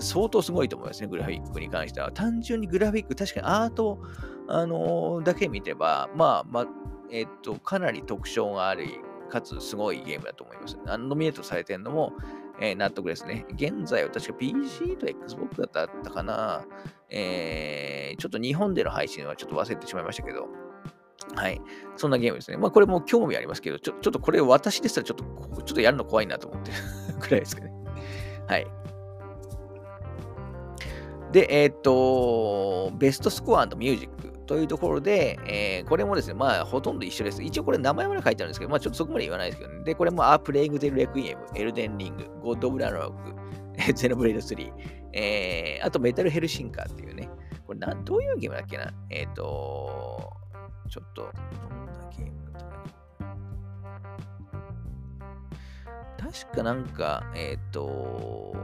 [0.00, 2.10] 相当すごいと思いますね、グラフィックに関しては。
[2.10, 4.00] 単純にグラフィック、確かにアート、
[4.48, 6.66] あのー、だけ見てば、まあ、まあ、
[7.12, 10.76] えっと、かなり特徴があり、かつすごいゲームだと思います。
[10.86, 12.14] あのノミネートされてるのも、
[12.60, 13.46] えー、納得ですね。
[13.52, 16.64] 現在は確か PC と Xbox だったかな。
[17.10, 20.48] えー、ちょっと日本での配信はちょっと忘れてしまいましたけど、
[21.34, 21.60] はい。
[21.96, 22.56] そんなゲームですね。
[22.56, 25.24] まあ、これも興味ありますけど、ちょちょっとこれ私でしたらちょっと、
[25.62, 26.76] ちょっとやるの怖いなと思ってる
[27.20, 27.74] くらいですけどね。
[28.46, 28.66] はい。
[31.32, 37.42] で、えっ、と、ベストスコアミュージックというところで、えー、これもですね、まあ、ほとんど一緒です。
[37.42, 39.84] 一応これ名前まで書いてあるんですけど、まあ、ちょっとそこまで言わないですけどね。
[39.84, 44.72] で、これも、アープレイグ・テイル・レクイエム、エルデン・リング、ゴッド・オブ・ウォー・ラグナロク、 ゼノブレイド3、
[45.12, 47.28] えー、あと、メタル・ヘルシンカーっていうね、
[47.66, 48.90] これな、どういうゲームだっけな？
[49.10, 50.32] えっ、ー、と、
[50.88, 51.30] ちょっと、
[51.60, 52.72] どんなゲームだったか
[56.16, 58.56] な確かなんか、えっ、ー、と、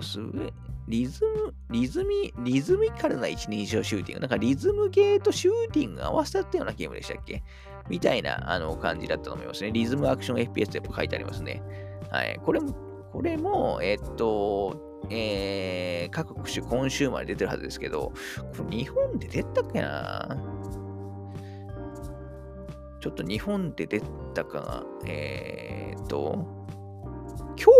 [0.00, 0.52] すげ
[0.88, 4.20] リズム、リズミ、リズミカルな一人称シューティング。
[4.20, 7.42] なんかリズムゲーとシューティング合わせたったようなゲームでしたっけ？
[7.88, 9.70] みたいなあの感じだったと思いますね。
[9.70, 11.62] リズムアクション FPS ってやっぱ書いてありますね。
[12.10, 12.40] はい。
[12.42, 12.72] これも、
[13.12, 18.12] これも、えっと、えー、各種今週まで出てるはずですけど、
[18.56, 20.36] これ日本で出たっけな？
[23.00, 24.02] ちょっと日本で出
[24.34, 26.46] たかが、えー、っと、
[27.56, 27.72] 今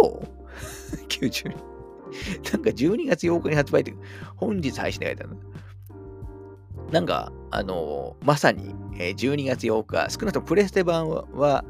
[1.08, 1.77] 日 ?90
[2.52, 3.94] なんか12月8日に発売って
[4.36, 5.36] 本日配信で書いてある
[6.90, 11.64] なんか、あのー、まさに、えー、12月8日、少なくともプレステ版は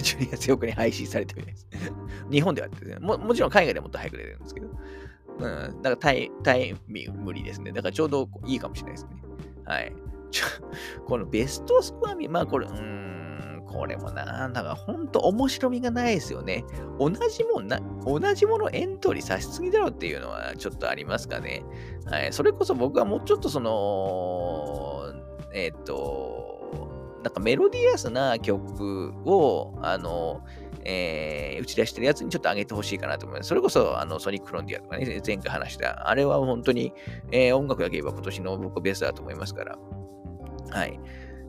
[0.00, 1.68] 12 月8日に配信されてるみたいです。
[2.30, 7.72] 日本ではですねも、もちろん海外でもっと早く出てるんですけど、うん、だからタイタイミング無理ですね。
[7.72, 9.10] だからちょうどいいかもしれないですね。
[9.64, 9.92] はい。
[10.30, 10.46] ちょ
[11.04, 13.31] このベストスコアミ、まあこれ、うん、
[13.72, 16.64] これもな、だから本当面白みがないですよね。
[16.98, 21.64] 同じもんな、同じものエントリーさしすぎだろっていうのはちょっとありますかね。
[22.06, 22.32] はい。
[22.32, 25.12] それこそ僕はもうちょっとその、
[25.54, 26.52] えっ、ー、と、
[27.24, 30.44] なんかメロディアスな曲を、あの、
[30.84, 33.48] えー、打ち出してるやつにちょっと上げてほしいかなと思います。
[33.48, 36.92] それこそ、あの、ソニック・フロンディアとかね、前回話した、あれは本当に、
[37.30, 39.78] えー、音楽だけ言えば今年の僕ベースだと思いますから。
[40.70, 40.98] はい。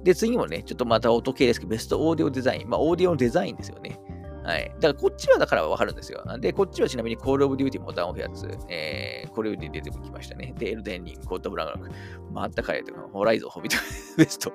[0.03, 2.69] で、次もね、ちょっとまた音系ですけど、ベストオーディオデザイン。
[2.69, 3.99] まあ、オーディオのデザインですよね。
[4.43, 4.69] はい。
[4.75, 6.21] だからこっちはだからわかるんですよ。
[6.39, 10.53] で、こっちはちなみに Call of Duty ボタンを押すやつ、えー、Call of Duty 出てきましたね。
[10.57, 13.81] で、エルデンリング、コッドブラウングラック、また彼とか、ホライゾン、ホビット、
[14.17, 14.51] ベスト、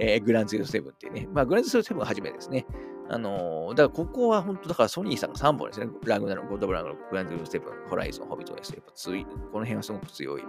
[0.00, 1.28] えー、グランツー7っていうね。
[1.32, 2.66] まあ、グランツー7は初めてですね。
[3.08, 5.86] あのー、だからここは本当、だからソニーさんが3本ですね。
[6.04, 8.70] ラグナロ、ゴッドブラングラック、グランツー7、ホライゾン、ホビットです。
[8.70, 10.42] やっぱ強い、この辺はすごく強い、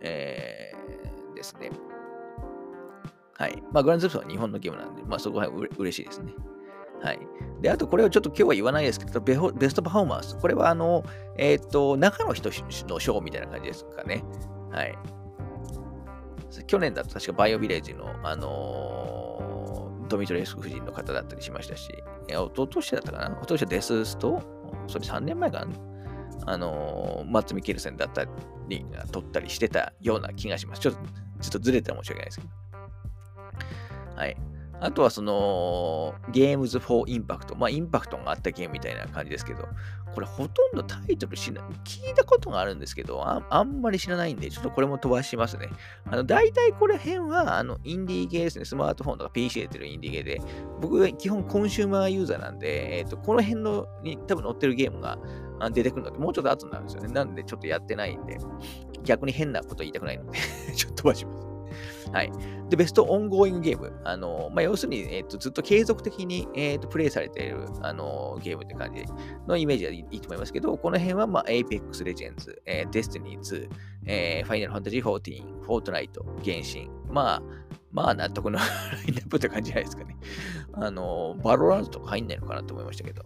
[0.00, 1.70] えー、ですね。
[3.36, 3.62] はい。
[3.72, 6.32] まあ、グランズープは日本のゲームなんで、まあ、そこはう嬉しいですね。
[7.02, 7.18] はい。
[7.60, 10.36] で、あと、これをちょっと今日は言わないですけど、ベベストパフォーマンス。
[10.38, 11.04] これは、あの、
[11.36, 12.50] えっ、ー、と、中の人
[12.88, 14.24] の賞みたいな感じですかね。
[14.70, 14.96] はい。
[16.62, 21.88] 去年だと確かバイオビレッジの、あのー、ドミトレスク夫人の方だったりしましたし、
[22.28, 24.40] いやおととしだったかなおととしはデススト
[24.86, 25.72] それ3年前かな
[26.46, 28.26] あのー、マッツ・ミケルセンだった
[28.68, 30.80] りが、取ったりしてたような気がします。
[30.80, 31.00] ちょっと、
[31.40, 32.63] ちょっとずれたら申し訳ないですけど。
[34.16, 34.36] はい。
[34.80, 37.54] あとはその、ゲームズ・フォー・インパクト。
[37.54, 39.66] まあ、インパクトがあったゲームみたいな感じですけど、
[40.14, 45.70] これほとんどタイトル知らない聞いたことがあるんですけどあ、あんまり知らないんで、ちょっとこれも飛ばしますね。
[46.10, 48.64] あの、大体これ辺は、あの、インディーゲーですね。
[48.64, 50.40] スマートフォンとか PC で出てるインディーゲーで、
[50.80, 55.18] 僕基本コンシューマーユーザーなんで、えっ、ー、と、この辺のに多分載ってるゲームが
[55.72, 57.12] 出てくるのってもうちょっと後になるんですよね。
[57.12, 58.38] なんでちょっとやってないんで、
[59.02, 60.38] 逆に変なこと言いたくないので
[60.74, 61.43] ちょっと飛ばします。
[62.14, 62.32] はい。
[62.70, 63.92] で、ベストオンゴーイングゲーム。
[64.04, 69.04] あの、まあ、要するに、えっ、ー、と、ずっと継続的に、えっ、ー、と、プレイされている、あの、ゲームって感じ
[69.48, 73.68] のイメージはいいと思いますけど、この辺は、まあ、Apex Legends、えー、Destiny 2、
[74.06, 76.88] えー、Final Fantasy 14、Fortnite、原神。
[77.10, 77.42] まあ、
[77.90, 78.64] まあ、納得の ラ
[79.08, 80.16] インナップって感じじゃないですかね。
[80.74, 83.24] あの、バロラントとか入んないのかなと思いましたけど。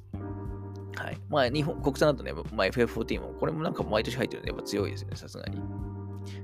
[0.96, 1.18] はい。
[1.28, 5.60] まあ、日本、国産だとね、まあ、FF14 も、これもなんか毎年入ってるんで、やっぱ強いですよね、さすがに。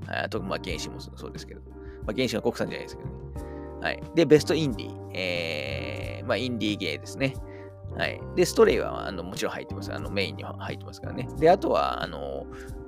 [0.05, 0.17] はい。
[0.25, 1.61] あと、まあ、原神もそうですけど。
[2.05, 3.15] まあ、原神は国産じゃないですけどね。
[3.81, 4.03] はい。
[4.15, 5.11] で、ベストインディー。
[5.13, 7.35] えー、まあ、インディーゲーですね。
[7.97, 8.19] はい。
[8.35, 9.93] で、ストレイはあのもちろん入ってます。
[9.93, 11.27] あのメインには入ってますからね。
[11.37, 12.45] で、あとは、あの、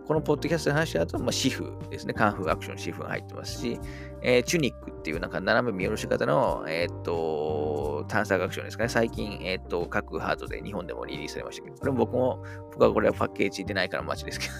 [0.07, 2.13] このポッドキャストの話だと、まあ、シフですね。
[2.13, 3.79] カンフーアクションシフが入ってますし、
[4.21, 8.89] えー、チュニックっていうなんか斜め見下ろし方の、えー、っと、探索アクションですかね。
[8.89, 14.53] 最近、えー、っと、各ハードで日本でもリリースされましたけど、これも僕も、僕はこれはパッケージでないから待ちですけど、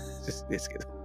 [0.51, 0.96] ですけど。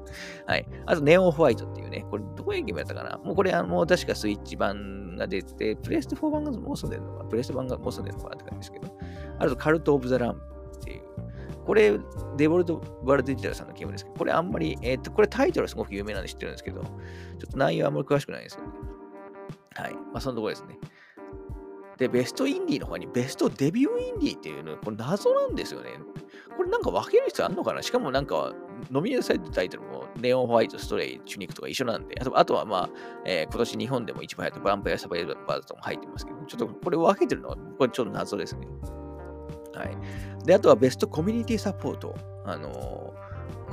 [0.47, 0.67] はい。
[0.87, 8.99] あと、ネオンホワイトっていうね、これどういうゲームやったかなもうこれ、あの、確かスイッチ版が出て、プレステ4版がもう住んでるのかプレステ版がもう住んでるのかなって感じですけど。
[9.39, 10.37] あと、カルト・オブ・ザ・ランっ
[10.85, 11.03] ていう。
[11.65, 11.99] これ、
[12.37, 18.69] デボルト・バルデジタルさんのゲームですけど、これあんまり、えっ、ー、と、これタイトルすごく有名なんで知ってるんですけど、ちょっと内容あんまり詳しくないんですよね。
[19.75, 19.95] はい。
[19.95, 20.79] まあ、そのところですね。
[21.99, 25.91] で、ベストインディーの方にベストデビューインディーっていうの、これ謎なんですよね。
[26.57, 28.53] これなんか分ける必要あるのかなしかもなんか、
[28.91, 32.91] ノミネートされたタイトルも、ネオンホワイト、ストレイ、チュニックとか一緒なんで、あとあとはまあ、
[33.25, 38.67] えー、今年日本でも一番流行ったバンパイアサバイバーズとも入ってますけど、ちょっとこれ分けてるのは、これちょっと謎ですね。
[39.75, 39.97] はい。
[40.45, 42.15] で、あとはベストコミュニティサポート。
[42.45, 43.12] あの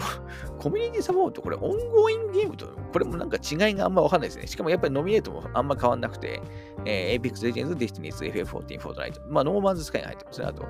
[0.57, 4.47] コミュニティサポート、これ、オンゴーイングゲームと、これもなんか違いがあんまわかんないですね。
[4.47, 6.41] しかもやっぱりノミネートもあんま変わんなくて、
[6.85, 10.65] えー、Apex Legends、Destiny、FF14、Fortnite、まあ、ノーマンズスカイが入ってますね、あと。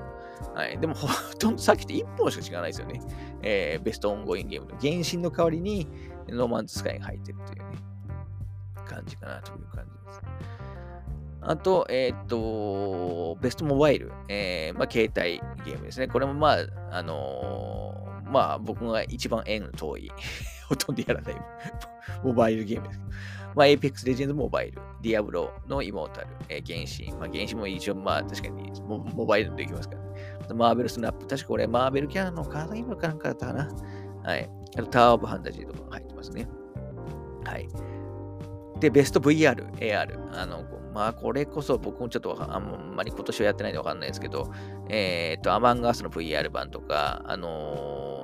[0.54, 0.78] はい。
[0.78, 3.00] でも、ほ とんどさっきって1本しか違わないですよね。
[3.42, 5.86] えー、ベストオンゴーイングゲームの原神の代わりに、
[6.28, 7.78] ノーマンズスカイが入ってるというね、
[8.86, 10.20] 感じかなという感じです。
[11.42, 16.06] あと、えっ、と、ベストモバイル、えー、まあ、携帯ゲームですね。
[16.06, 16.58] これもまあ、
[16.90, 17.79] あのー、
[18.30, 20.12] まあ、僕が一番縁の遠い、
[20.68, 21.34] ほとんどやらない
[22.22, 23.00] モバイルゲームです。
[23.54, 27.18] まあ、Apex Legends モバイル、ディアブロのイモータル、えー、原神。
[27.18, 30.54] まあ、原神も一応、まあ、確かにモモバイルできますからね。
[30.54, 33.68] マーベルスナップ、確かこれ、マーベルキャラのカードゲームかなんかだったかな。
[34.22, 34.50] はい。
[34.76, 36.48] あと、タワーオブハンタジーとかも入ってますね。
[37.44, 37.68] はい。
[38.80, 40.40] で、ベスト VR、AR。
[40.40, 40.64] あの、
[40.94, 44.50] まあ、これこそ僕もちょっとあんまり今年はやってないんでわかんないですけど、
[44.88, 48.19] えっ、ー、と、アマングアスの VR 版とか、あのー、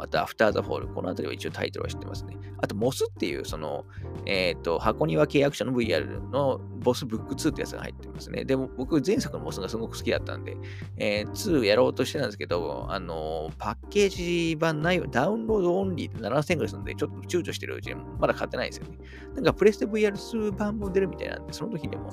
[0.00, 2.36] あと、アフターザフォール、このあたりは一応タイトルは知ってますね。
[2.60, 3.84] あと、モスっていう、その、
[4.26, 8.44] えっ、ー、と、箱庭契約者の VR のモスブック2ってやつが入ってますね。
[8.44, 10.56] でも、僕、前作のモスがすごく好きだったんで、
[10.96, 18.98] えー、2やろうとしてたんですけど、あのパッケージ版ないダウンロードオンリーで7000円ぐらいするんで、ちょっと躊躇してるうちにまだ買ってないですよね。
[19.34, 22.10] なんか、プレステ VR2 版も出るみたいなんで、その時でも、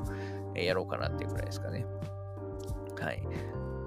[0.55, 1.85] えやろうかなっていうくらいですかね。
[2.99, 3.21] はい。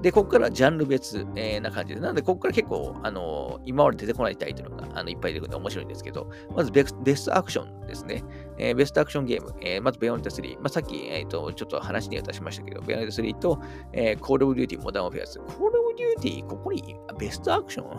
[0.03, 2.01] で、ここからジャンル別、えー、な感じで。
[2.01, 8.23] なので、ここから結構、あのー、今まで出てこないタイトルがあのいっぱい出てくるので面白いんですけど、まずベストアクションですね。
[8.59, 9.55] えー、ベストアクションゲーム。
[9.61, 10.57] えー、まず、ベヨネッタ3。
[10.57, 13.61] まあ、さっき、えーと、ちょっと話には出しましたけど、ベヨネッタ3と、
[13.93, 15.39] えー、コールオブデューティーモダンウォーフェア2。
[15.39, 17.99] コールオブデューティー、ここにベストアクション？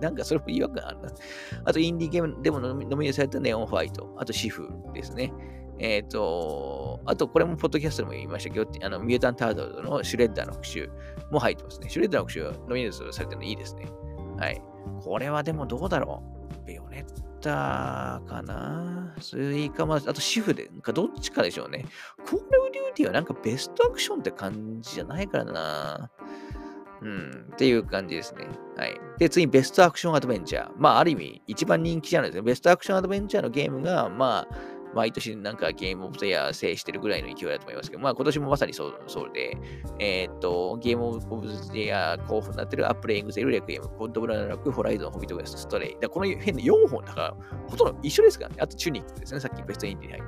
[0.00, 1.08] なんかそれも違和感あるな。
[1.64, 4.14] あと、インディーゲームでもノミネートされたネオンホワイト。
[4.18, 5.32] あと、シフですね。
[5.82, 10.90] えっ、ー、と、あとこれもポッドキャストでも言いましたけど、あのミュータントタートルズのシュレッダーの復讐
[11.32, 11.88] も入ってますね。
[11.88, 13.86] シュレッダーの復讐ノミネートされてるのいいですね。
[14.38, 14.62] はい。
[15.02, 16.22] これはでもどうだろ
[16.62, 16.66] う？
[16.66, 19.14] ベヨネッタかな？
[19.20, 21.86] スイカマあとシフで、かどっちかでしょうね。
[22.28, 26.10] コールオブデューティはなんかベストアクションって感じじゃないからな。
[27.02, 28.46] うん、っていう感じですね。
[28.76, 29.00] はい。
[29.18, 30.70] で、次、ベストアクションアドベンチャー。
[30.76, 32.42] まあ、ある意味、一番人気じゃないですね。
[32.42, 34.54] ベストアクションアドベンチャーのゲームが、まあ、
[34.94, 39.56] 毎年なんかゲームオブザイヤー制してるぐらいの勢いだと思いますけど、まあ今年もまさにそうそうで、
[39.98, 45.96] えー、っと、ゲームオブザイヤー候補になってるアップレイングゼルレクイエム、コッドブラナラク、ホライゾン、ホビットウェスト、ストレイ。
[46.00, 47.36] だこの辺の4本だから、
[47.68, 48.56] ほとんど一緒ですからね。
[48.60, 49.40] あとチュニックですね。
[49.40, 50.24] さっきベストインディに入っ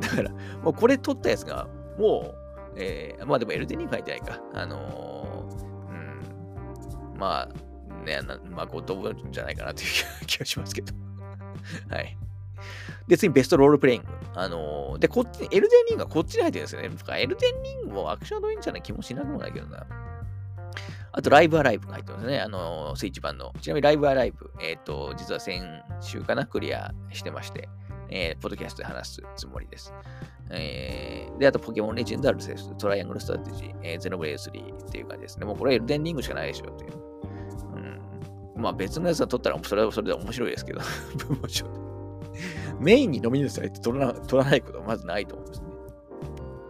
[0.00, 0.08] て。
[0.08, 0.30] だから、
[0.62, 4.40] もうこれ取ったやつが、もう、えー、まあでもエルデニー書いてないか。
[4.54, 7.48] あのー、うん、まあ、
[8.04, 10.92] ね、まあ、ゴッドブラじゃないかなという気がしますけど。
[11.90, 12.16] はい。
[13.06, 14.08] で、次、ベストロールプレイング。
[14.34, 16.90] あのー、で、こっち、エルデンリングはこっちに入ってるんですよね。
[17.20, 19.86] エルデンリングもアクションアドベンチャーな気もしなくもないけどな。
[21.12, 22.40] あと、ライブアライブが入ってますね。
[22.40, 23.52] あのー、スイッチ版の。
[23.60, 25.62] ちなみに、ライブアライブ、えっ、ー、と、実は先
[26.00, 27.68] 週かな、クリアしてまして、
[28.10, 29.92] えー、ポッドキャストで話すつもりです。
[30.50, 35.46] えー、で、あと、ポケモンレジェンドアルセウス、トライアングルストラテジー、えー、ゼノブレイド3っていう感じですね。
[35.46, 36.92] もうこれエルデンリングしかないでしょっていう。
[38.56, 38.62] うん。
[38.62, 40.80] まあ別のやつは取ったらそれはそれで面白いですけど、
[42.80, 45.68] メインにノミネートされて取らな取らないことはまずないと思うんですね。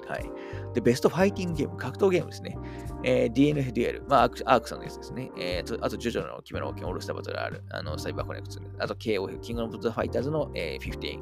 [0.08, 0.30] はい。
[0.74, 2.58] で、ベストファイティングゲーム、格闘ゲームですね。
[3.04, 5.30] えー、DNF デュエル、まあ、アークさんのやつですね。
[5.38, 11.20] えー、あと、ジョジョの奇妙な冒険オールスターバトル R、あの、サイバーコネクト、あと、KOF、キングオブザファイターズの、えー、15、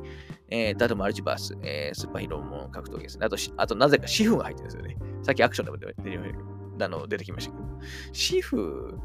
[0.49, 3.27] えー、あと、マルチバース、えー、スーパーヒーローも格闘ゲームですね。
[3.27, 4.97] あと、あとなぜかシフが入ってるんですよね。
[5.23, 5.95] さっきアクションでも出て
[7.09, 7.65] 出てきましたけど。
[8.13, 8.99] シフ、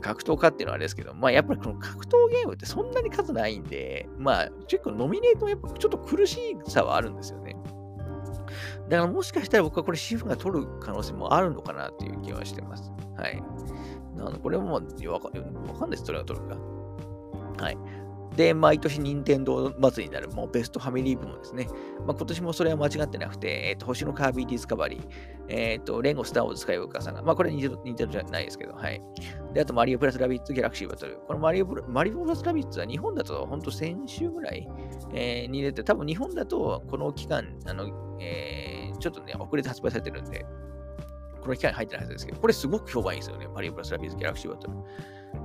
[0.00, 7.56] 格闘家っていうのはあれですけど、まあやっぱりこの格闘ゲームってそんなに数ないんで、まあ結構ノミネートもやっぱちょっと苦しさはあるんですよね。
[8.88, 12.90] だからもしかしたら僕はこれシフが取る可能性もあるのかなっていう気はしてます。
[13.16, 13.42] はい。
[14.16, 16.56] なのでこれはもうわかんないです、それが取るか。
[17.62, 17.78] はい。
[18.36, 21.66] で、毎年任天堂祭りになるもうベストファミリー部門ですね。
[22.06, 25.00] まあ、今年もそれは間違ってなくて、えっ、ー、と、星のカービィディスカバリー、
[25.48, 29.00] えっ、ー、と、レンゴスターウォーズスカイウォーカーさんが、まあ、これ任天堂じゃないですけど、はい。
[29.54, 31.18] で、あと、マリオプラスラビッツギャラクシーバトル。
[31.26, 34.68] このマリオマリオプラスラビッツは日本だと、本当先週ぐらい、
[35.14, 40.44] えー、に出て、多分日本だと、この期間、あの、えー、ちょっとね、遅れて発売されてるんで、
[41.40, 43.48] この期間に入ってないはずですけど、これすごく評判いいですよね。
[43.48, 44.76] マリオプラスラビッツギャラクシーバトル。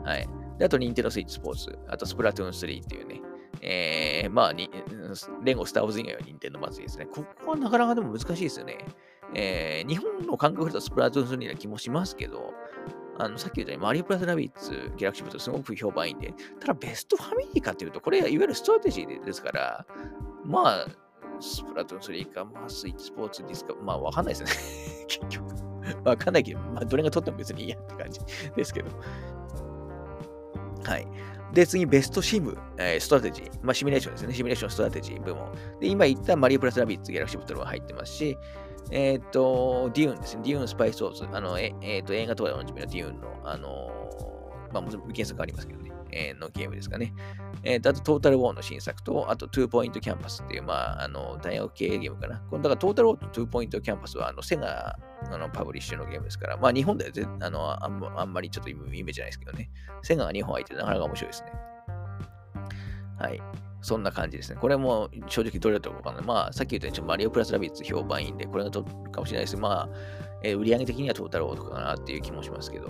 [0.04, 0.28] はい。
[0.58, 3.22] で、あと、ニンテンドスイッチスポーツ、あと、スプラトゥーン3っていうね、
[3.62, 4.70] えー、まあに、
[5.44, 7.06] レゴスター・ウォーズ以外は任天堂祭りですね。
[7.06, 8.78] ここはなかなかでも難しいですよね。
[9.36, 12.54] えー、日本の感覚だとスプラトゥーン3な気もしますけど、
[13.18, 19.86] あの、さっき言ったように、マリオプラスラビッツ、ギャラクシーバトルすごく評判いいんで、ただベストファミリーかっていうと、これいわゆるストラテジーですから、
[20.44, 20.88] まあ、
[21.39, 25.06] スプラトゥーン3か、まあ、スイッチスポーツディスか、まあ、わかんないですね。
[25.08, 25.46] 結局。
[26.06, 28.20] わかんないけど、まあ、どれが取っても別にいいやって感じ
[28.56, 28.89] ですけど。
[30.84, 31.08] はい。
[31.54, 33.52] で、次、ベストシム、えー、ストラテジー。
[33.62, 34.34] まあ、シミュレーションですね。
[34.34, 35.52] シミュレーションストラテジー部門。
[35.80, 38.38] で、今言ったマリオプラスラビッツ、ギャラクシーバトルも入ってますし、
[38.89, 40.41] えっ、ー、と、デューンですね。
[40.43, 41.28] デューンスパイスウォーズ。
[41.32, 43.91] あの、ええー、と映画とかでおなじみのデューンの、あの
[44.74, 45.92] まあ、もちろん原作ありますけどね。
[46.39, 47.13] のゲームですかね。
[47.63, 52.39] えー、とあと、トータルウォーの新作と、あと、トゥーポイントキャンパスっていう、まあ、あの、大学系ゲームかな。
[52.49, 54.97] このだから、トータルウォーとトゥーポイントキャンパスは、あの、セガ
[55.32, 59.69] あのパブリッシュのゲームですから、まあ、日本ではぜあのあんあんまりちょっとイメージじゃないですけどね。
[60.02, 61.52] セガが日本入ってなかなか面白いですね。
[63.19, 63.41] はい。
[63.82, 64.58] そんな感じですね。
[64.60, 66.21] これも正直どれだとかわかんな。
[66.21, 69.58] まあ、さっき言ったように、マリオプラスラビッツ評判いいんで、これが取るかもしれないです。
[69.58, 69.89] まあ、
[70.41, 72.88] えー、売上的にはトータルオートかなっていう気もしますけど。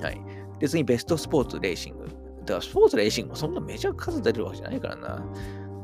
[0.00, 0.20] はい。
[0.58, 2.25] で、次、ベストスポーツレーシング。
[2.46, 5.24] だから、スポーツレーシングもそんなめちゃ数出るわけじゃないからな。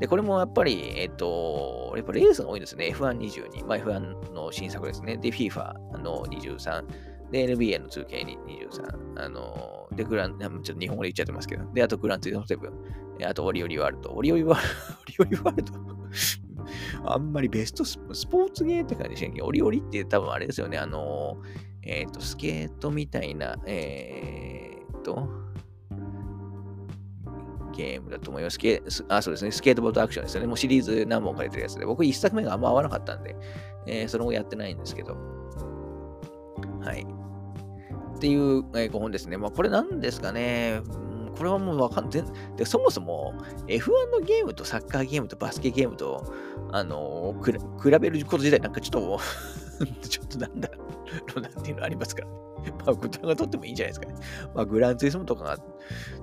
[0.00, 2.92] で、これもやっぱり、えっ、と、やっぱレースが多いんですね。
[2.94, 5.16] F122、まあ、F1 の新作ですね。
[5.16, 6.84] で、FIFA の23。
[7.30, 9.24] で、NBA の 2K23。
[9.24, 11.64] あの、で、グラン、ちょっと日本語で言っちゃってますけど。
[11.72, 13.28] で、あとグランツイート7。
[13.28, 14.10] あと、オリオリワールド。
[14.10, 15.72] オリオリワールド、 オリオリワールド
[17.04, 20.78] あんまりベストスポーツゲーって感じしないけど、オリオリって多分あれですよね。
[20.78, 21.36] あの、
[21.82, 25.28] えっ、ー、と、スケートみたいな、えっ、と、
[27.72, 28.58] ゲームだと思います。
[29.08, 29.50] あ、そうですね。
[29.50, 30.46] スケートボードアクションですよね。
[30.46, 33.36] もうシリーズ何本か出てるやつで、僕1作目があんま合わなかったんで、
[33.86, 35.16] えー、その後やってないんですけど。
[36.84, 37.06] はい。
[38.16, 39.36] っていう、えー、5本ですね。
[39.36, 40.80] まあ、これなんですかね。
[41.36, 42.22] これはもうわかんない。
[42.56, 43.34] で、そもそも
[43.66, 46.32] F1 のゲームとサッカーゲームとバスケゲームと、
[46.70, 49.20] あのー、比べること自体なんかちょっと
[50.08, 50.84] ちょっとなんだろ
[51.36, 52.34] うなっていうのありますからね。
[52.70, 54.14] まあ、グッドが取ってもいいんじゃないですかね。
[54.54, 55.58] まあ、グランツーリスモとかが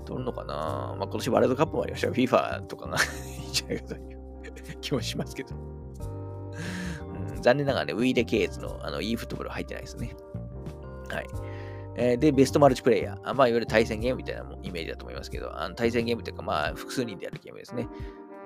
[0.05, 0.55] 取るのかな。
[0.97, 5.55] まあ、今年ワールドカップもありました FIFA とかがいいんじゃないかという気もしますけど。
[5.55, 10.15] うん、残念ながらね、ウィーデケーズのあの e フットボール入ってないですね。
[11.09, 11.27] はい。
[11.97, 13.33] えー、で、 Best Multiplayer。
[13.33, 17.87] まあ、いわゆる対戦ゲームみたいなイメージだと思いますけど、あの対戦ゲームというか、まあ、複数人でやるゲームですね。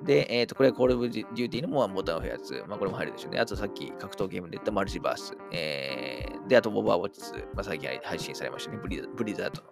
[0.04, 2.64] で、えっ、ー、と、これはコールオブデューティーのモダンウォーフェア。
[2.68, 3.40] まあ、これも入るでしょうね。
[3.40, 5.38] あとさっき格闘ゲームで言ったマルチバース。
[5.52, 7.38] えー、で、あと、オーバーウォッチ2。
[7.54, 8.80] まあ、最近配信されましたね。
[8.82, 9.70] ブリブリザードの、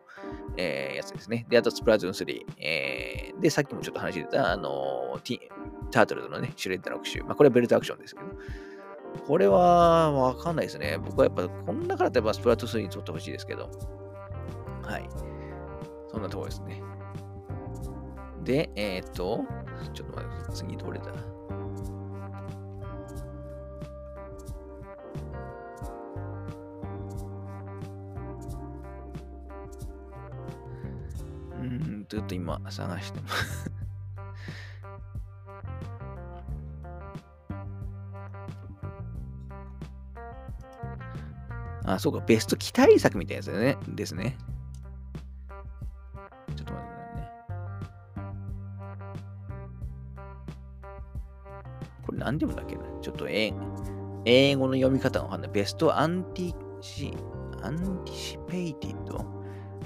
[0.57, 1.45] えー、やつですね。
[1.49, 2.45] で、あと、スプラトゥーン3。
[2.59, 5.39] えー、で、さっきもちょっと話してた、あのー、
[5.91, 7.23] タートルズのね、シュレッダーの復讐。
[7.23, 8.27] まあ、これはベルトアクションですけど。
[9.27, 10.97] これはわかんないですね。
[10.97, 13.69] 僕はやっぱ、こんなからだったらスプラトゥーン3に取ってほしいですけど。
[14.83, 15.09] はい。
[16.09, 16.81] そんなところですね。
[18.43, 19.45] で、えっ、と、
[19.93, 21.05] ちょっと待って、次どれだ？
[31.59, 33.71] うん、ちょっと今探してます。
[41.85, 43.77] あ、そうか、ベスト期待作みたいなやつだね。
[43.87, 44.37] ですね。
[52.23, 52.83] 何でもだっけな。
[53.01, 53.53] ちょっと英
[54.25, 55.51] 英語の読み方がわかんない。
[55.51, 59.25] Best Antici、Anticipated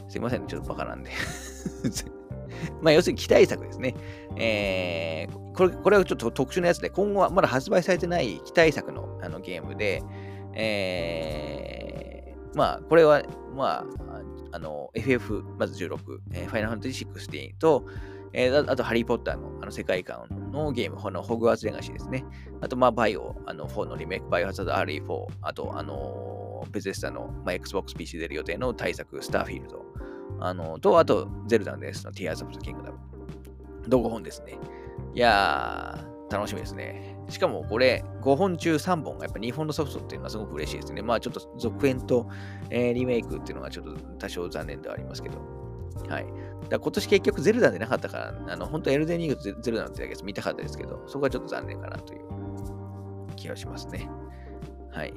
[0.07, 1.11] すいませんね、ちょっとバカなんで
[2.81, 3.95] まあ、要するに期待作ですね。
[4.37, 10.03] えー、これ、これはちょっと特殊なやつで、今後はまだ発売されてない期待作のあのゲームで、
[10.53, 13.23] えー、まあ、これは、
[13.55, 13.85] まあ、
[14.51, 15.97] あの、FF、まず16、
[16.33, 17.85] えー、ファイナルファンタジー16と、
[18.33, 22.25] えー、あと、ハリー・ポッターのあの世界観のゲーム、このホグワーツ・レガシーですね。
[22.61, 29.85] あと、まあ、バイオ、あの4のリメイク、バイオハザード RE4、あと、あのベゼスタの、まあ、Xbox PC 出る予定の対策、スターフィールド、
[30.39, 32.93] あのと、あと、ゼルダンですの Tears of the Kingdom。
[33.87, 34.57] 同5本ですね。
[35.13, 37.15] いやー、楽しみですね。
[37.29, 41.01] しかもこれ、5本中3本がやっぱ日本のソフトっていうのはすごく嬉しいですね。
[41.01, 42.27] まあちょっと続編と、
[42.69, 45.54] えー、リメイクっていうのがちょっと多少残念ではありますけど。
[46.09, 46.25] はい。
[46.69, 52.21] だ今年結局ゼルダでなかったから、あの本当エルデンリングとゼルダのってやつ見たかったですけど、そこはちょっと残念かなという
[53.35, 54.09] 気がしますね。
[54.91, 55.13] はい。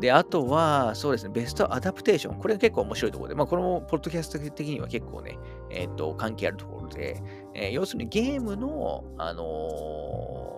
[0.00, 2.38] で、あとは、そうですね、ベストアダプテーション。
[2.38, 5.38] これが結構面白いところで、まあ、これも、ポッドキャスト的には結構ね、
[5.70, 7.22] えっ、ー、と、関係あるところで、
[7.54, 10.57] えー、要するにゲームの、あの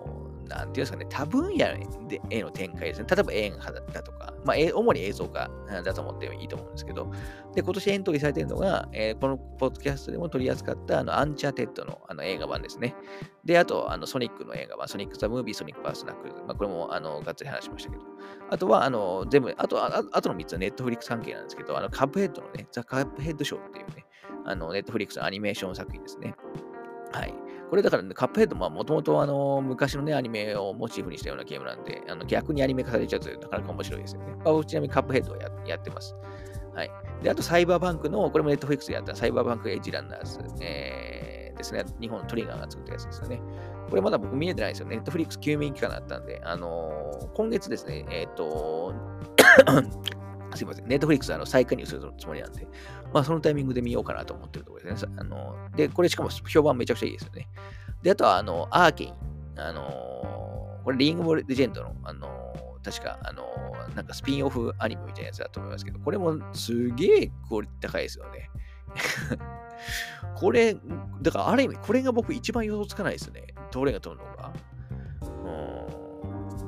[0.55, 1.67] なんていうんですかね、多分野
[2.07, 3.07] でへの展開ですね。
[3.09, 5.49] 例えば映画だとか、まあ、主に映像化
[5.83, 7.11] だと思ってもいいと思うんですけど、
[7.53, 12.95] で、今年エントリーされているのが、えー、このポッドキャストでも取り扱ったあのアンチャーテッドのあの映画版ですね。
[13.45, 16.33] で、あと、あのソニックの映画版、ソニック・ザ・ムービー、ソニック・バーサス・ナックルズ。
[16.45, 18.03] まあ、これもあのがっつり話しましたけど。
[18.49, 24.05] あとは、あの全部、あと、ああとの3つはネットフリックス関係なんですけど、あのカップヘッドのね、ザ・カップヘッドショーっていうね、
[24.45, 26.35] あのネットフリックスのアニメーション作品ですね。
[27.11, 27.33] はい。
[27.71, 34.33] これだから、ね、カップヘッドももともとあの昔のね、アニメをモチーフにしたようなゲームなんで、あの逆にアニメ化されちゃうとなかなか面白いですよね。
[34.43, 36.13] まあ、ちなみにカップヘッドをややってます。
[36.75, 36.91] はい。
[37.23, 41.85] で、あとサイバーパンクの、これもネットフリックスでやったサイバーパンクエッジランナーズ、えー、ですね。
[42.01, 43.41] 日本のトリガーが作ったやつですよね。
[43.89, 44.97] これまだ僕見れてないですよね。
[44.97, 48.93] ネットフリックス休眠期間だったんで、あのー、今月ですね、えっ、ー、と
[50.55, 52.67] すいません、ネットフリックスあの再加入するつもりなんで、
[53.13, 55.13] まあそのタイミングで見ようかなと思ってるところですね。
[55.17, 57.47] あので、これしかも評判めちゃくちゃいいですよね。
[58.01, 59.13] で、あとはあの、アーケイン。
[59.57, 59.81] あの
[60.83, 62.53] これリング・オブ・レジェンドの、あの
[62.83, 63.43] 確か、あの
[63.95, 68.49] なんかスピンオフアニメみたいなやつだと思いますけど、これもすげえクオリティ高いですよね。
[70.35, 70.75] これ、
[71.21, 73.43] だからある意味、これが僕一番予想つかないですね。
[73.71, 74.51] どれが取るのか。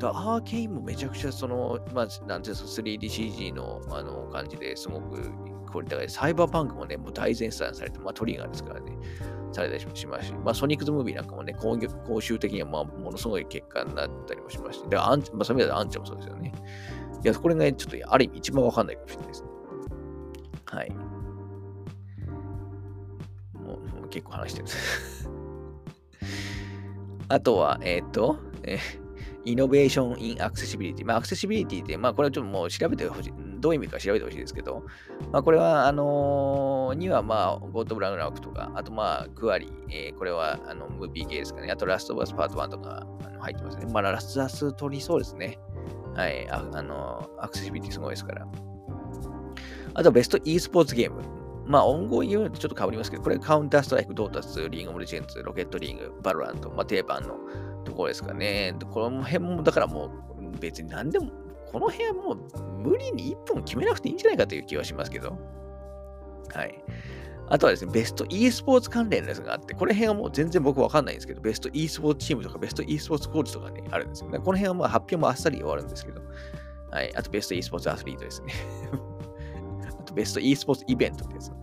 [0.04, 5.32] だアーケインもめちゃくちゃその、まあ、なんていうんですか 3DCG のあの感じですごく
[5.74, 6.09] クオリティ高い。
[6.09, 8.91] サイバーパンクもね、もう大絶賛されて、まあトリガーですからね、
[9.51, 16.53] されたりしますし、まあソニックザムービーなんかもね、興興収的にはまあものすごい結果になったりもしまして、で、アンチ、まあそういう意味ではアンチもそうですよね。
[17.24, 19.49] いや、これが、ね、ちょっとある意味一番わかんないかもしれないですね。
[20.65, 20.89] はい。
[23.53, 24.67] もうもう結構話してる。
[27.30, 29.03] あとは、えっ、と、えー
[29.45, 31.05] Innovation in Accessibility。
[31.05, 33.34] まあ、アクセシビリティって、まあ、これはちょっともう調べてほしい。
[33.64, 34.84] どういう意味か調べてほしいですけど、
[35.32, 41.72] まあ、これは、あのー、には、まあ、ゴッド・ブラウン・ラウクとか、あと、まあ、クアリ、えー、これは、あの、ムービー系ですかね。
[41.72, 43.86] あと、ラスト・バス・パート1とかあの入ってますね。
[43.86, 45.57] まあ、ラスト・バス取りそうですね。
[46.14, 46.49] はい。
[46.49, 48.45] あ、あのー、アクセシビリティすごいですから。
[49.93, 51.22] あと、ベスト・ e スポーツゲーム。
[51.66, 57.38] まあ、音声言うのとちょっと変わりますけど、これカウンターストライク、ドータス、リーグ・オブ・レジェンズ、ロケット・リーグ、バロラント、まあ、定番の
[57.86, 58.76] ところですかね。
[58.91, 61.32] この辺も、だからもう別に何でも、
[61.74, 65.38] この辺はもう無理に1本決めなくていいんじゃないかという気はしますけど。
[66.53, 66.84] はい。
[67.49, 74.38] あとはですね、ベスト e スポーツ関連のやつがあって、この辺はもう全然僕わかんないんですけど、ベスト e スポーツチームとかベスト e スポーツコーチとかね、あるんですよ、ね。
[74.38, 76.21] この辺はまあ発表もあっさり終わるんですけど。
[76.91, 77.15] はい。
[77.15, 78.53] あとベスト e スポーツアスリートですね。
[79.89, 81.55] あとベスト e スポーツイベントってやつ、ね。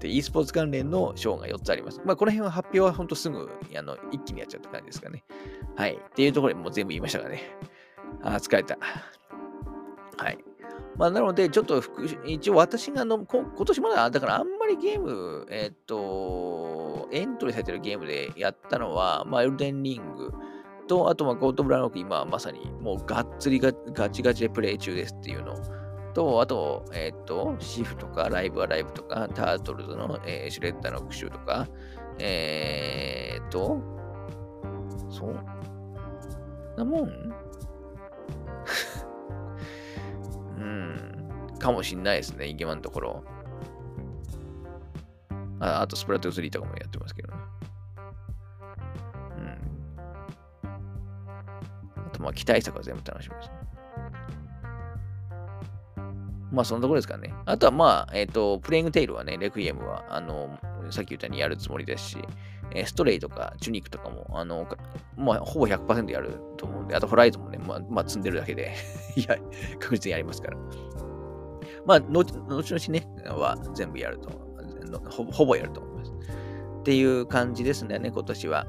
[0.00, 2.00] で、e スポーツ関連の賞が4つあります。
[2.04, 5.24] まあ、この辺は発表は本当すぐ、あの、一気にやっちゃった感じですかね。
[5.76, 5.94] はい。
[5.94, 7.42] っていうところでもう全部言いましたがね。
[8.22, 8.78] あ、疲れた。
[10.18, 10.38] はい。
[10.96, 11.82] まあ、なので、ちょっと、
[12.26, 20.32] 一応私がの、今年まだ、だからあんまりゲーム、えっ、と、エントリーされてるゲームでやったのは、まあ、エルデンリング。
[20.88, 25.54] と、あと、まあ、ゴートブランロック、今まさに、もうがっつりがガチガチでプレイ中ですっていうの、
[26.14, 31.68] と、あと、えっ、ー、と、シフとか、ライブはライブとか、タートルズの、えー、シュレッダーの復習とか、
[32.18, 33.80] えっ、と、
[35.10, 35.34] そう。
[36.76, 37.10] なもん、
[41.58, 43.24] かもしんないですね、今のところ。
[45.60, 47.38] ああと、スプラトゥーン3とかもやってますけどね。
[49.38, 49.40] う
[51.98, 52.06] ん。
[52.06, 53.50] あと、まあ、期待作は全部楽しみです。
[56.50, 57.34] まあそんなところですかね。
[57.44, 60.58] あとはまあ、えっ、ー、と、プレイングテイルはね、レクイエムは、あの、
[60.90, 62.18] さっき言ったようにやるつもりですし、
[62.72, 64.66] え、ストレイとかチュニックとかも、あの、
[65.16, 68.74] まあ、ほぼ100%やると思うんで、あとホライゾンもね、まあ、まあ、積んでるだけで
[69.16, 69.36] いや、
[69.78, 70.56] 確実にやりますから。
[71.86, 74.48] まあ、後々ね、は全部やると
[75.10, 76.12] ほぼ、ほぼやると思います。
[76.80, 78.66] っていう感じですね、今年は。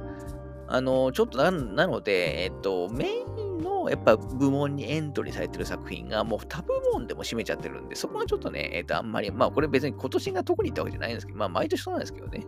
[0.67, 12.45] あの、ちょっとなので、えっと、メインのやっぱ部門にエントリーされてる作品がもう他部門でも占めちゃってるんで、そこはちょっとね、えっ、と、あんまり、まあこれ別に今年が特に言ったわけじゃないんですけど、まあ毎年そうなんですけどね、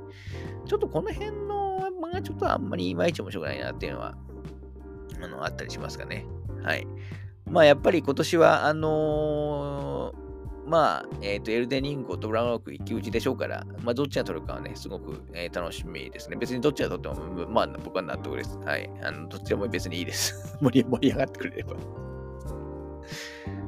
[0.65, 4.15] ちょっとこの辺の漫画ちょっとあんまりいまいち面白くないなっていうのは、
[5.23, 6.25] あの、あったりしますかね。
[6.63, 6.85] はい。
[7.49, 9.90] まあやっぱり今年は、あのー
[10.71, 16.37] まあ、えっ、ー、と、エルデニンゴとブラウンロック一騎打ちでしょうから、まあ、どっちが取るかはね、すごく、えー、楽しみですね。
[16.37, 18.57] 別にどっちが取っても、まあ、僕は納得です。
[18.59, 18.89] はい。
[19.03, 20.57] あの、どっちでも別にいいです。
[20.63, 21.73] 盛り盛り上がってくれれば。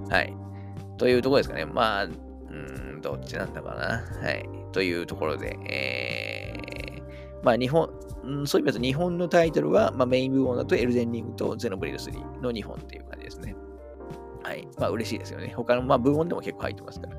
[0.09, 0.33] はい。
[0.97, 1.65] というところですかね。
[1.65, 4.25] まあ、うん、どっちなんだかな。
[4.25, 4.47] はい。
[4.71, 7.89] というところで、えー、まあ、日本、
[8.45, 13.52] そういう意味だと日本のタイトルは、まあ、メイン部門だとエルデンリングとゼノブリル3の日本っていう感じですね。
[14.43, 14.67] はい。
[14.77, 15.53] まあ嬉しいですよね。
[15.55, 17.17] 他の、まあ部門でも結構入ってますから。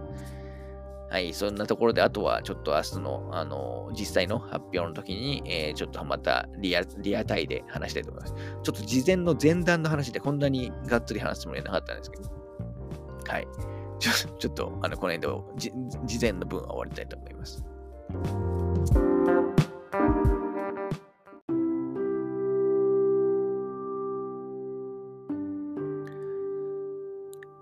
[1.11, 8.35] はい、そんなところで、あとはちょっと明日の、あの実際の発表の時に、えー、ちょっとまたリアリアタイで話したいと思います。
[8.35, 12.25] ちょっと事前の前段の話でこんなにがっつり話すつもりはなかったんですけど、
[13.29, 13.47] はい。
[14.01, 15.73] ちょちょっと、あの、この辺で
[16.05, 17.65] 事前の分は終わりたいと思います。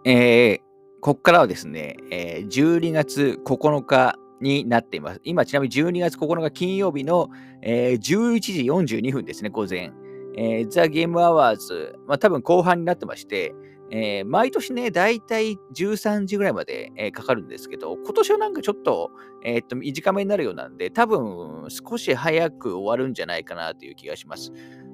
[0.04, 0.58] えー、
[1.00, 5.20] ここからはですね、えー、12月9日になっています。
[5.24, 7.28] 今、ちなみに12月9日金曜日の、
[7.62, 9.92] えー、11時42分ですね、午前。
[10.36, 13.54] えー、ザ・ゲーム・アワーズ、まあ、多分後半になってまして、
[13.90, 19.10] えー、毎年ね、だいたい13時ぐらいまで、えー、かかるんですけど、今年はなんかちょっと、
[19.44, 24.50] えー、っと短めになるようなんで、多分少し早く終わるんじゃないかなという気がします。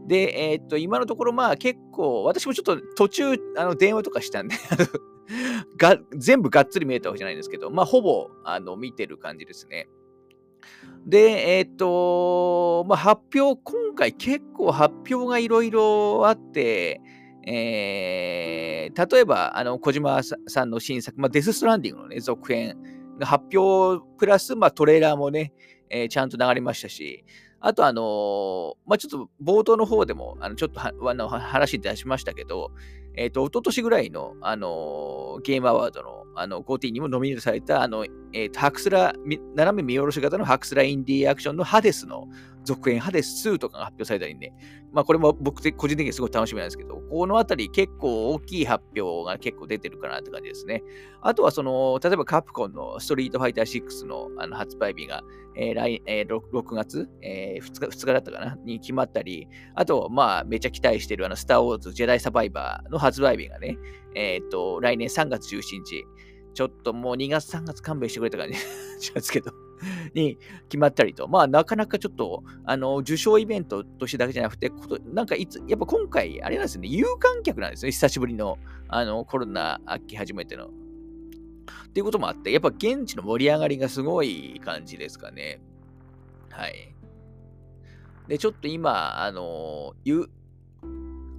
[0.08, 4.56] で、えー、っと、今のところまあ結構、私もちょっと途中、あの電話とかしたんで
[5.76, 9.86] が、全部がっつり見えたわけじゃないんですけど、まあほぼあの見てる感じですね。
[11.06, 17.00] で、えっ、と、まあ、発表、今回結構発表がいろいろあって、
[17.46, 22.76] えー、例えば、あの、小島さんの新作、まあ、デス・ストランディングのね、続編
[23.18, 25.52] が発表プラス、まあ、トレーラーもね、
[25.88, 27.24] えー、ちゃんと流れましたし、
[27.60, 32.70] あと、あのー、まあ、ちょっと冒頭の方でも、あのちょっとあの話出しましたけど、
[33.16, 39.12] えっ、ー、と、一昨年ぐらいの、あのー、ゲームアワードの、あの、5T にもノミネートされた、あの、えっ、ー、と、ハクスラ、
[39.56, 42.28] 斜め見下ろし型のハクスラインディーアクションのハデスの
[42.68, 44.52] 続編、ハデス2とかが発表されたりね、
[44.92, 50.82] まあ、これも僕個人的にすごい楽しみなんですけど、このあたり結構大きい発表が結構出てるかなって感じですね。
[51.22, 55.22] あとは、その、例えばカプコンのストリートファイター6のあの発売日が、
[55.56, 58.58] えー来えー、6, 月、えー2日、2日だったかな？
[58.64, 63.78] に決まったり、あと、まあ、めちゃ期待してる、あの、スター・ウォーズ・ジェダイ・サバイバーの発売日がね、
[64.14, 66.04] えっ、ー、と、来年3月17日、
[66.52, 68.58] ちょっともう2月、3月勘弁してくれた感じ
[69.00, 69.52] しますけど。
[70.14, 78.58] に決まったりと、まあ、なかなかちょっと、あの、受賞イベントとしてだけじゃなくて、ことなんかいつ、やっぱ今回、あれなんですよね、有観客なんですね、久しぶりの、
[78.88, 80.66] あの、コロナ明け始めての。
[80.66, 85.60] っていうこともあって、やっぱ現地の盛り上がりがすごい感じですかね。
[86.50, 86.94] はい。
[88.28, 89.94] で、ちょっと今、あの、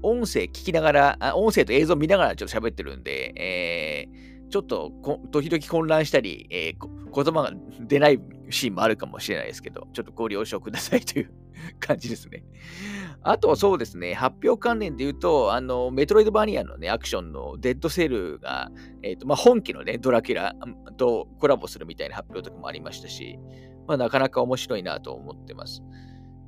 [0.02, 4.92] 音声聞きながら、あ音声と映像見ながらちょっと喋ってるんで、えー、ちょっと
[5.32, 8.20] 時々混乱したり、えー、言葉が出ない
[8.50, 11.32] シーンもあるかもしれないですけど、ちょっとご了承くださいという
[11.80, 12.44] 感じですね。
[13.22, 18.72] あとそうですね、発表関連で言うと、あの、メトロイドバニアのね、アクションのデッドセルが、
[19.04, 20.56] えっ、ー、と、まあ、本家のね、ドラキュラ
[20.98, 23.38] とコラボするみたいな発表とかもありましたし、
[23.88, 25.84] まあ、なかなか面白いなと思ってます。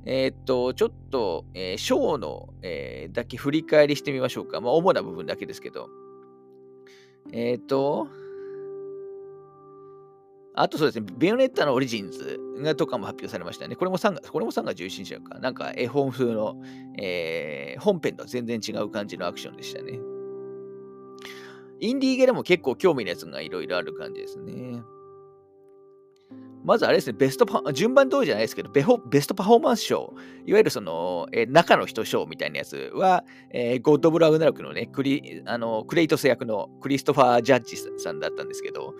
[0.04, 4.60] えー、と、ちょっと、えー、ショーの、えー、だけ振り返りしてみましょうか。
[4.60, 5.88] まあ、主な部分だけですけど。
[7.30, 8.08] えー、っと、
[10.54, 13.76] あとそうですね、ベヨネッタのオリジンズがとかも発表されましたね。
[13.76, 15.38] これも3月、これも3月17日か。
[15.38, 16.60] なんか絵本風の、
[16.98, 19.98] えー、本編と全然違う感じのアクションでしたね。
[21.80, 24.82] インディーゲでも結構興味のやつがいろいろある感じですね。
[26.64, 30.14] まずあれですね、ベストパ、順番通りじゃないですけど、ベベストパフォーマンス賞、
[30.46, 38.94] いわゆるその、えー、中の人賞みたいなやつは、えー、ゴッド・ブラウナルクのねクリあの、クレイトス役のクリストファー・ジャッジさんだったんですけど、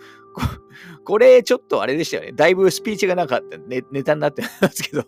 [1.05, 2.31] これちょっとあれでしたよね。
[2.33, 5.05] だいぶスピーチがなかったネネタになってますけど。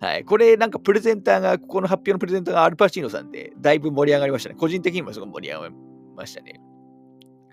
[0.00, 0.24] はい。
[0.24, 4.54] これなんかプレゼンターが、ここの発表のプレゼンターがアルパチーノさんで、だいぶ盛り上がりましたね。
[4.54, 5.74] 個人的にもすごい盛り上がり
[6.14, 6.60] ましたね。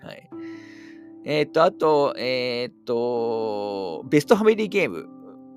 [0.02, 0.30] はい。
[1.28, 5.08] えっ、と、あと、えっ、と、ベストファミリーゲーム、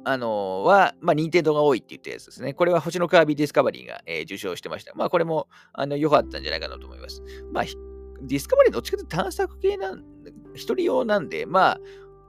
[0.04, 2.56] あのは、まあ、任天堂が多いって言ったやつですね。
[2.56, 4.94] これは星のカービィディスカバリーが、えー、受賞してました。
[4.96, 7.22] まあ、これも、あの、良かったんじゃないかなと思います。
[7.54, 7.64] まあ、
[8.24, 10.04] ディスカバリーどっちかというと探索系なん、
[10.56, 11.80] 一人用なんで、まあ、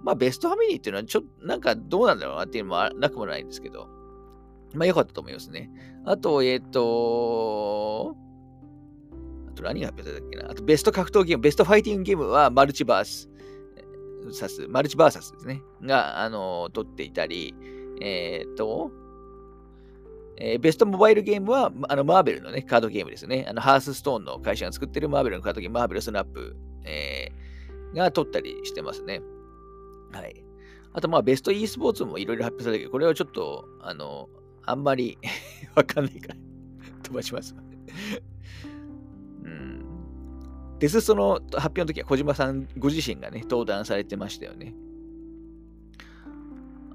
[0.03, 3.89] まあ、ベストファミリーっていうのは、ちょっと、なんかどうなんだろうなっていうのもなくもないんですけど、
[4.75, 5.71] まあ、良かったと思いますね。
[6.05, 8.15] あと、えっ、ー、と、
[9.49, 13.30] あと何が発表されたっけなあと、ベスト格闘ゲーム、ベストファイティングゲームはマルチバース。
[14.33, 15.63] サス、マルチバーサスですね。
[15.83, 17.55] が、あの、取っていたり、
[18.01, 18.91] えっ、と、
[20.37, 23.47] えー、ベストモバイルゲームは、あの、マーベルのね、カードゲームですね。
[23.49, 29.21] あの、ハースストーンの会社が作ってるマーベルのカードゲーム、マーベルスナップ、えー、が取ったりしてますね。
[30.13, 30.45] はい。
[30.93, 34.29] あと、まあ、ベスト e スポーツもいろいろ発表されたけど、これはちょっと、あの、
[34.65, 35.19] あんまり
[35.77, 36.37] わかんないから
[37.03, 37.55] 飛ばします。
[40.81, 44.75] デスストの発表の時は小島さんご自身がね、登壇されてましたよね。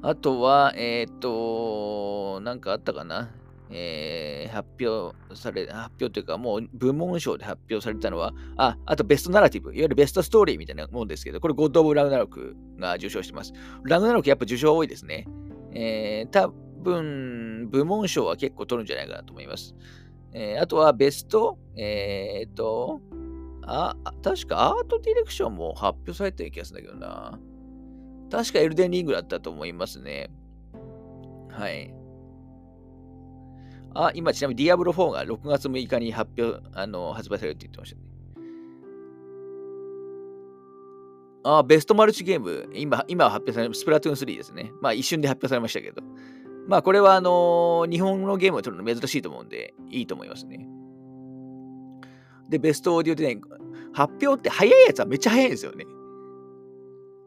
[0.02, 3.32] あとは、えっ、と、なんかあったかな。
[3.70, 13.54] えー、発表され、発表というか、もう部門賞で発表されたのは、あ、あとベストナラティブ、いわゆるベストストーリーみたいなもんですけど、これゴッド・オブ・ラグナロクが受賞してます。
[13.84, 15.28] ラグナロクやっぱ受賞多いですね。
[15.74, 16.50] えー、多
[16.84, 19.76] 分、部門賞は結構取るんじゃないかなと思います。
[20.34, 23.02] えー、あとはベスト、えー、っと、
[23.68, 27.40] あ、確かアートディレクションも発表されてる気がするんだけどな。
[28.32, 30.30] 確かエルデンリングだったと思いますね。
[31.50, 31.94] はい。
[33.94, 38.16] あ、今ちなみにディアブロ4が6月6日に発表、あの、発売されるって言ってましたね。
[41.44, 44.72] あ、ベストマルチゲーム、今、今発表されるスプラトゥーン3ですね。
[44.82, 46.02] まあ一瞬で発表されましたけど。
[46.68, 50.68] まあこれはあのー、日本のゲームを取るの珍しいと思うんで、いいと思いますね。
[52.50, 53.42] で、ベストオーディオデザイン。
[53.96, 55.86] 発表って早いやつはめっちゃ早いんですよね。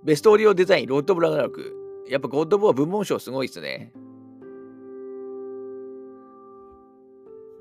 [0.05, 1.75] ベストオーディオデザイン、ロッド・ブラグナロク。
[2.09, 3.93] やっぱゴッド・ボー部門賞すごいっすね。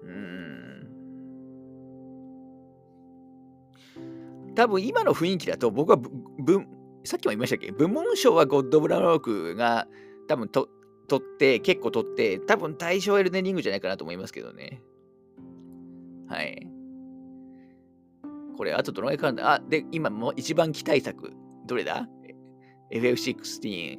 [0.03, 0.87] うん
[4.55, 5.97] 多分今の雰囲気だと僕は
[7.05, 7.71] さっきも言いましたっけ？
[7.71, 9.87] 部門賞はゴッド・ブラロークが
[10.27, 10.67] 多分と
[11.07, 14.81] 取って結構取って多分対象エルデンリングじゃないかなと思いますけどね
[16.27, 16.67] はい
[18.57, 19.53] これあとどのぐらいかかるんだ？
[19.53, 21.31] あで今も一番期待作
[21.67, 22.07] どれだ
[22.91, 23.97] ?FF16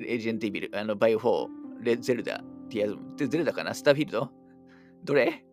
[0.00, 1.48] レジェンド・イビルあのバイオ4
[1.82, 3.72] レゼルダティアズムゼルダかな？
[3.72, 4.30] スターフィールド？
[5.04, 5.44] どれ？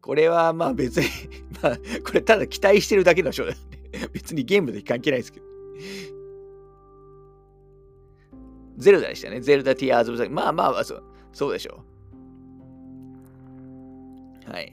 [0.00, 1.06] これはまあ別に
[1.62, 5.46] まあ、これただ期待してるだけのショーなんで、別にゲームで関係ないですけど。
[8.76, 9.40] ゼルダでしたね。
[9.40, 11.93] ゼルダ・ティアーズ・オブ・ザ・まあまあまあそう、そうでしょう。
[14.46, 14.72] はい。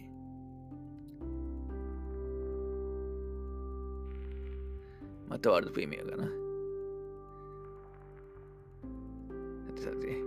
[5.29, 6.25] またワールドプレミアかな。
[6.25, 6.29] さ
[9.75, 10.17] てさて。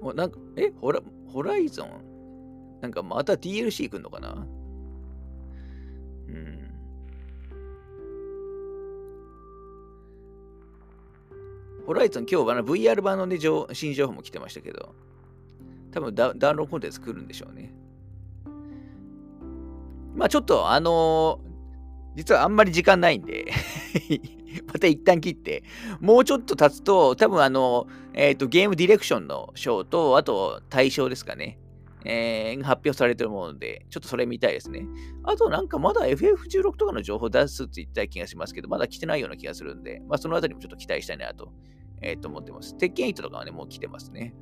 [0.00, 2.80] お、なんか、えホラ、ホライゾン？
[2.80, 4.46] なんかまた DLC 来んのかな？
[6.28, 6.70] うん。
[11.86, 13.38] ホライゾン今日は VR 版の、ね、
[13.74, 14.94] 新情報も来てましたけど、
[15.94, 17.72] 多分ダウンロードコンテンツ来るんでしょうね。
[20.16, 23.46] まあちょっとあのー、実はあんまり時間ないんで
[24.66, 25.62] また一旦切って、
[26.00, 31.58] もうちょっと経つと、多分あの、えっ、ー、と、ゲームディレクションの賞と、あと対象ですかね。
[32.04, 34.86] えー、発表されてるもので、ちょっとそれ見たいですね。
[35.22, 41.52] あとなんかまだ FF16 とかの情報出すって言った気がしますけど、まだ来てないような気がするんで、まあそのあたりもちょっと期待したいなと、
[42.02, 42.76] えー、と思ってます。
[42.76, 44.34] 鉄拳8とかはね、もう来てますね。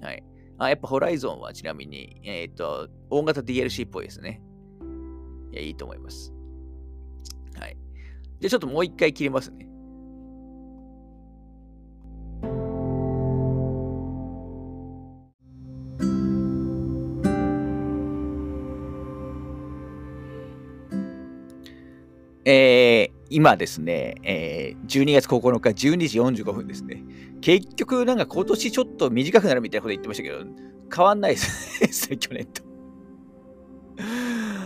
[0.00, 0.24] はい。
[0.58, 4.42] あ、やっぱホライゾンはちなみに、えっ、ー、と、大型 DLC っぽいですね。
[5.52, 6.32] いや、いいと思います。
[7.58, 7.76] はい。
[8.40, 9.68] じゃあちょっともう一回切りますね。
[23.36, 27.04] 今ですね、えー、12月9日12時45分ですね。
[27.42, 30.38] 結局、なんか今年ちょっと短くなるみたいなこと言ってましたけど、
[30.90, 32.62] 変わんないですね、 去年と。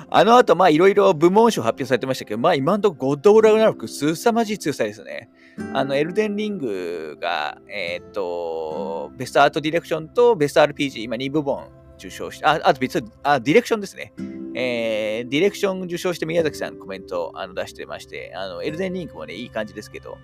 [0.08, 5.30] あの後、まあいろいろ部門賞発表されてましたけど、まあ今んところゴッド・オラグナロク、すさまじい強さですね。
[5.74, 11.66] あの、エルデンリングが、えっ、と、ベストアートディレクションとベスト RPG、今2部門
[11.98, 14.12] 受賞して、あ、あと別あ、ディレクションですね。
[14.54, 20.18] えー、ディレクション受賞して宮崎さんコメントあの出してまして、あの、エルデンリンクもね、いい感じですけど、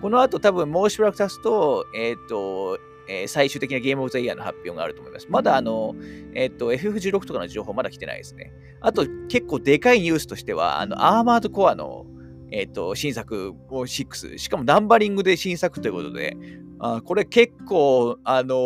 [0.00, 5.26] この後多分もうしばらく経つと、えっ、ー、と、えー、最終的なゲームオブザイヤーの発表があると思います。
[5.30, 5.94] まだあの、
[6.34, 8.52] えっ、ー、と、FF16 とかの情報まだ来てないですね。
[8.80, 12.06] あと、結構でかいニュースとしては、あの、アーマードコアの、
[12.50, 16.36] えっ、ー、と、新作を6、しかもナンバリングで新作ということで、
[16.78, 18.56] あこれ結構、あの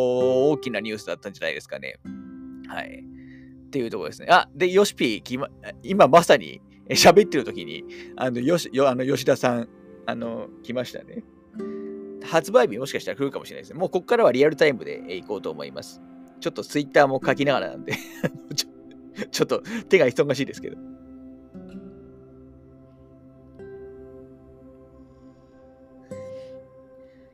[0.50, 2.00] 大きなニュースだったんじゃないですかね。
[2.68, 3.04] はい。
[3.70, 4.26] っていうところですね。
[4.28, 5.48] あ、で、ヨシピー、
[5.84, 7.84] 今まさに喋ってる時に、
[8.16, 9.68] あの、よし、よあの吉田さん、
[10.06, 11.22] あの、来ましたね。
[12.24, 13.78] 発売日もしかしたら来るかもしれないですね。
[13.78, 16.00] もうここからはリアルタイムで行こうと思います。
[16.40, 17.92] ちょっとツイッターも書きながらなんで
[18.56, 20.76] ちょ、ちょっと手が忙しいですけど。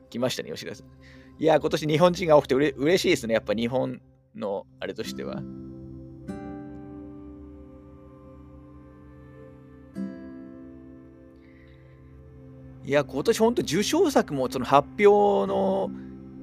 [0.09, 0.87] 来ましたね、吉田さん。
[1.39, 3.33] いや、今年日本人が多くてうれ嬉しいですね。
[3.33, 4.01] やっぱ日本
[4.35, 5.41] のあれとしては。
[12.87, 15.91] いや、今年本当受賞作もその発表の、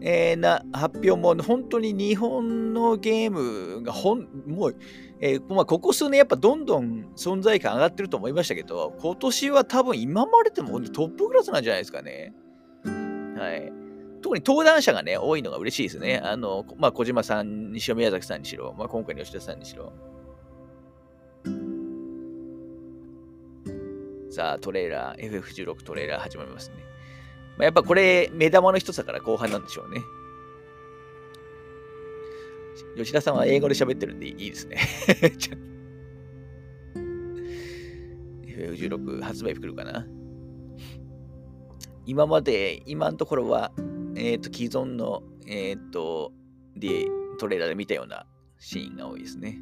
[0.02, 4.76] えー、な発表も本当に日本のゲームがほんもう、
[5.22, 12.34] えーまあ、ここ数年やっぱどんどん存在感上がってると思いましたけど、今年は多分今まででもトップクラスなんじゃないですかね。
[12.84, 13.72] はい。
[14.20, 16.20] 特に登壇者がね、多いのが嬉しいですね。
[16.22, 19.94] あの、まあ、小島さんにしろ、宮崎さんにしろ、まあ、今回の吉田さんにしろ。
[24.34, 26.78] さあ、トレーラー、FF16 トレーラー始まりますね。
[27.56, 30.00] まあ、やっぱこれ、目玉の一つだから後半なんでしょうね。
[32.96, 34.76] 吉田さんは英語で喋ってるんでいいですね。
[38.44, 40.04] FF16 発売来るかな？
[42.04, 43.70] 今まで、今のところは、
[44.16, 46.32] えっ、ー、と、既存の、えっ、ー、と、
[46.76, 47.06] で、
[47.38, 48.26] トレーラーで見たような
[48.58, 49.60] シーンが多いですね。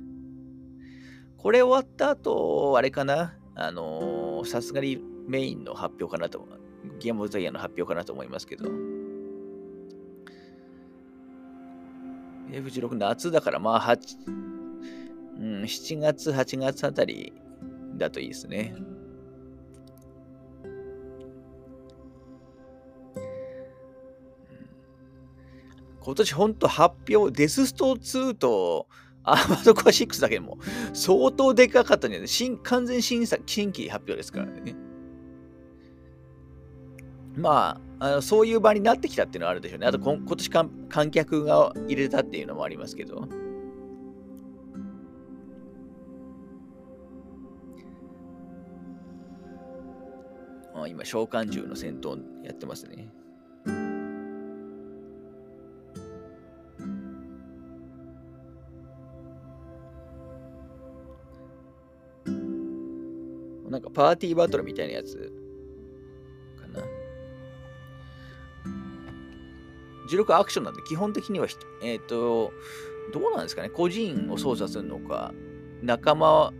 [1.37, 3.37] これ終わった後、あれかな？
[3.55, 4.98] あのさすがに
[5.28, 6.46] メインの発表かなと、
[7.00, 8.68] ゲームオブザイヤーの発表かなと思いますけど。
[12.50, 13.98] F16 夏だから、まあ、8、
[15.38, 17.32] うん、7月、8月あたり
[17.96, 18.74] だといいですね。
[26.05, 28.88] 今年本当発表、デススト2と
[29.25, 30.59] アーマードコア6だけでも
[30.93, 34.75] 相当でかかったんじゃない新完全新作新規発表ですからね。
[37.35, 39.87] まあ、あのそういう場になってきたっていうのはあるでしょうね。
[39.87, 43.27] あと今年観客が入れたっていうのもありますけど。
[50.75, 53.09] あ今、召喚獣の戦闘やってますね。
[63.93, 65.32] パーティーバトルみたいなやつ
[66.61, 66.84] かな。
[70.11, 71.47] 16アクションなんで基本的には、
[71.82, 72.53] えっ、ー、と、
[73.12, 75.32] どうなんですかね個人を操作するのか、
[75.82, 76.53] 仲間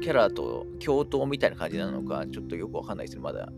[0.00, 3.48] キャラと共闘みたいな感じなのか、ちょっとよくわかんないですね、まだ。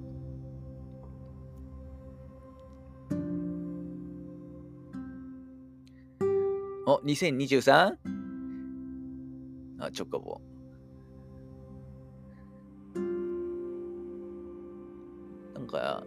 [6.87, 7.95] お、2023?
[9.79, 10.54] あ、チョコボ。
[15.65, 16.05] なんか、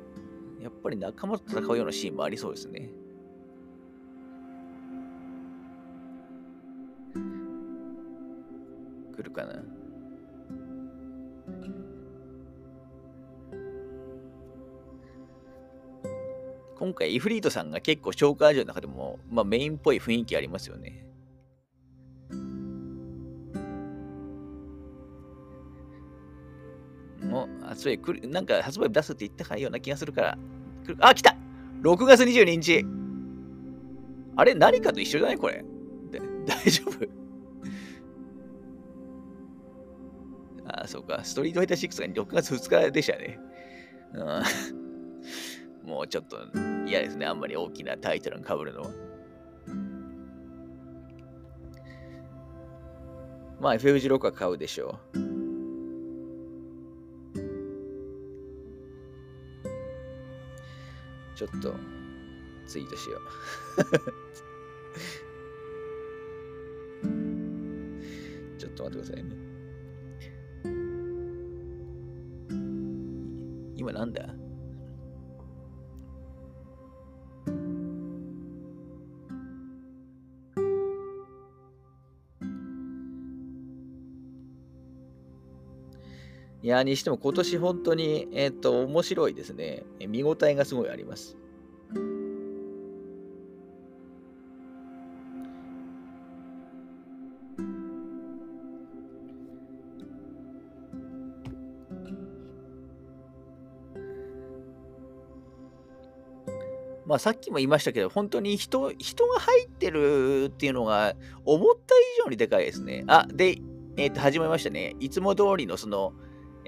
[0.61, 2.91] やっぱり仲間と戦うようなシーンもありそうですね。
[9.15, 9.63] 来るかな。
[16.77, 21.06] 今回、イフリートさんが結構紹介ーの中でも、まあ、メインっぽい雰囲気ありますよね。
[27.77, 30.37] 発売来る、なんか発売出すって言ったかような気がするから。
[30.83, 31.37] 来るあ、来た
[31.83, 32.83] !6 月22日
[34.35, 35.37] あれ何かと一緒じゃない？
[35.37, 35.63] これ。
[36.45, 37.07] 大丈夫？
[40.83, 41.23] あ、そうか。
[41.23, 43.39] ストリートファイター6が6月2日でしたね。
[44.13, 44.43] うん、
[45.89, 46.37] もうちょっと
[46.87, 47.25] 嫌ですね。
[47.27, 48.89] あんまり大きなタイトルに被るのは。
[53.59, 55.26] まあ FF16 は買うでしょう。
[61.37, 61.75] ちょっと
[62.65, 63.21] ツイートしよう。
[68.57, 69.35] ちょっと待ってくださいね。
[73.75, 74.33] 今なんだ？
[86.67, 89.85] いや、にしても今年本当に、えっ、ー、と、面白いですね。
[90.05, 91.37] 見応えがすごいあります。
[107.05, 111.15] まあさっきも言いましたけど、本当に人人が入ってるっていうのが
[111.45, 113.05] 思った以上にでかいですね。
[113.07, 113.59] あ、で、
[113.95, 114.97] えっ、ー、と、始めましたね。
[114.99, 116.11] いつも通りのその、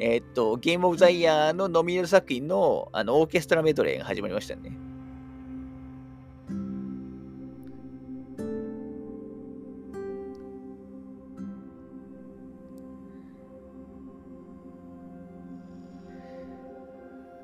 [0.02, 4.72] えー、っと、ゲームオブザイヤーのノミネート作品のあのオーケストラメドレーが始まりましたね。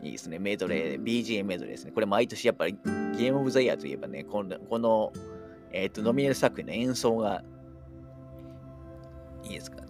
[0.01, 0.39] いいですね。
[0.39, 1.91] メドレー、BGM メドレーですね。
[1.91, 2.77] これ毎年やっぱり
[3.17, 5.11] ゲームオブザイヤーといえばね、この、この
[5.73, 7.43] えっ、と、ノミネート作品の演奏が
[9.43, 9.81] いいですか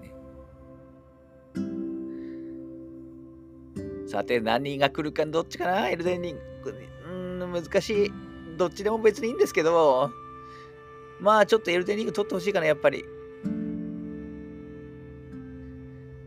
[4.16, 5.90] さて、何が来るかどっちかな？
[5.90, 6.74] エルデンリング。
[7.06, 8.14] うん、難しい。
[8.58, 10.10] どっちでも別にいいんですけど、
[11.20, 13.04] まあちょっとエルデンリング取ってほしいかな、やっぱり。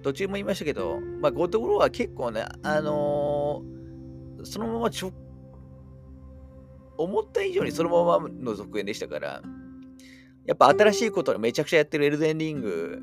[0.03, 5.11] 途中も言いましたけど、まあ、ゴッドブローは結構ね、あのー、そのまま直
[6.99, 9.41] 思った以上にそのままの続編でしたから、
[10.45, 13.01] やっぱ新しいことをめちゃくちゃやってるエルデンリング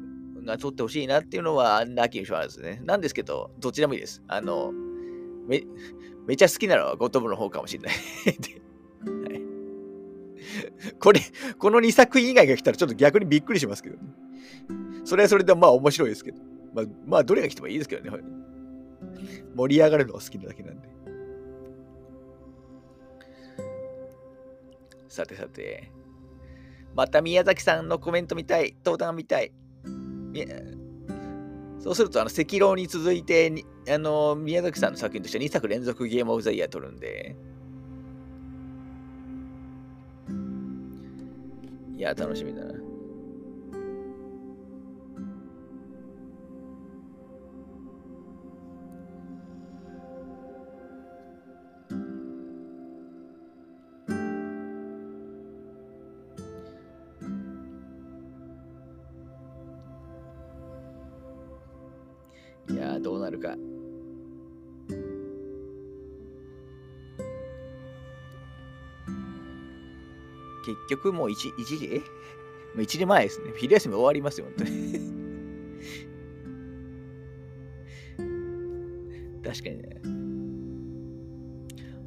[0.54, 2.82] が撮ってほしいなっていうのは、なきにしもあるんですね。
[2.84, 4.22] なんですけど、どちらもいいです。
[4.28, 4.72] あの、
[5.48, 5.64] め、
[6.28, 9.42] めちゃ好きなのはゴトブの方かもしれないはい。
[11.00, 11.22] これ、
[11.58, 14.02] この2作品以外が来たらちょっと逆にびっくりしますけどね。
[15.04, 16.42] それはそれでまあ面白いですけど。
[16.74, 18.24] まあ、まあ、どれが来てもいいですけどね。
[19.56, 20.90] 盛り上がるのが好きなだけなんで。
[25.08, 25.92] さてさて。
[26.94, 28.76] また宮崎さんのコメント見たい。
[28.84, 29.54] 登壇見たい。
[31.80, 37.36] そうすると、あの、赤狼に続いてにあの、宮崎さんの作品として2作連続ゲームオブザイヤー取るんで。
[41.96, 42.74] いや、楽しみだな。
[70.88, 72.00] 結局もう 1, 1時、え
[72.76, 73.54] もう1時前ですね。
[73.58, 75.16] 昼休み終わりますよ、本当に
[79.44, 80.26] 確かにね。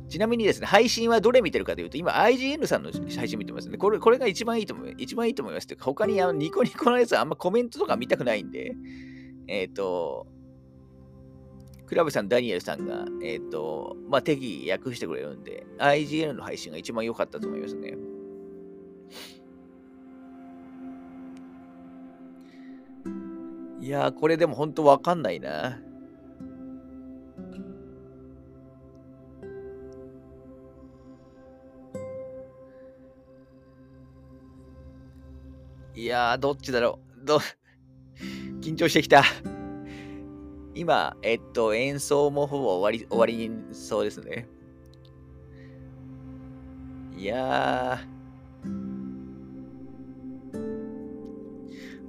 [0.08, 3.76] ちなみにですね、配信はどれ見てるかというと、今 IGN さんの配信見てますね。
[3.76, 5.02] これこれが一番いいと思います。
[5.02, 5.68] 一番いいと思います。
[5.78, 8.74] 他にあのニコニコのやつはあんまコメントとか見たくないんで、
[9.46, 10.26] えっ、ー、と、
[11.86, 17.96] クラブさん、ダニエルさんが、えっ、ー、と、まあ、適宜訳してくれるんで、IGN の配信が一番良かったと思いますね。
[23.88, 25.80] いや、これでも本当わかんないな。
[35.94, 37.24] いやー、どっちだろう。
[37.24, 37.40] ど、
[38.60, 39.24] 緊張してきた。
[40.74, 44.46] 今、えっと、演奏もほぼ終わり、終わりにそうですね。
[47.16, 48.08] いやー。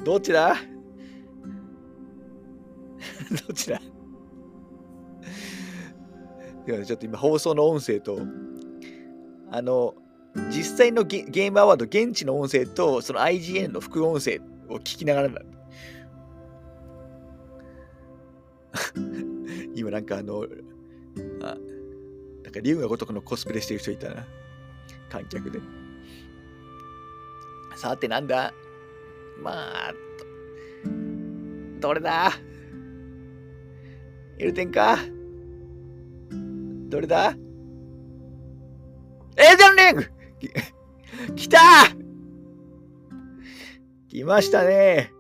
[0.04, 0.58] どっちだ？
[3.48, 3.80] どちら？
[6.66, 8.20] ではちょっと今放送の音声と、
[9.52, 9.96] あの、
[10.52, 14.40] 実際のゲームアワード現地の音声と、その IGN の副音声
[14.70, 15.30] を聞きながら
[19.76, 20.46] 今なんかあの、
[21.42, 21.58] あ、
[22.44, 24.26] なんか竜が如くのコスプレしてる人いたな。
[25.10, 25.60] 観客で。
[27.76, 28.54] さてなんだ？
[29.42, 29.52] ま
[29.90, 29.94] あ、
[31.80, 32.32] どれだ？
[34.40, 34.98] エルテンか？
[36.88, 37.36] どれだ？
[39.36, 40.06] エーデンリング
[41.36, 41.60] 来た
[44.08, 45.12] 来ましたね。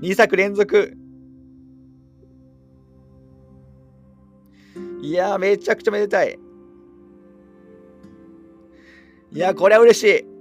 [0.00, 0.96] 2作連続。
[5.00, 6.38] いやめちゃくちゃめでたい。
[9.30, 10.31] いやこれは嬉しい。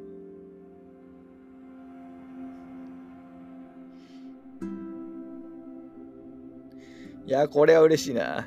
[7.32, 8.46] いやこれは嬉しいな。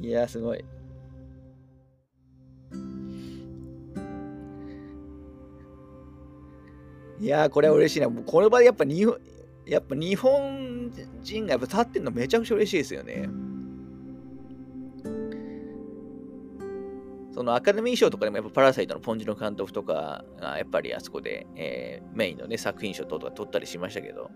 [0.00, 0.64] いやすごい。
[7.20, 8.08] いやー、これは嬉しいな。
[8.08, 9.16] もうこの場でやっぱ日本、
[9.64, 13.28] やっぱ日本人がやっぱ立ってるのめちゃくちゃ嬉しいですよね。
[17.36, 24.30] そのアカデミー賞とかでもやっぱパラサイトのポンジの監督とかがやっぱりあそこで、えー、メインのね作品賞とか取ったりしましたけど、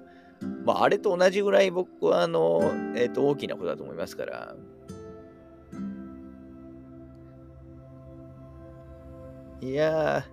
[0.66, 2.60] まあ、あれと同じぐらい僕はあの、
[2.94, 4.54] えー、と大きなことだと思いますから、
[9.62, 10.26] いや、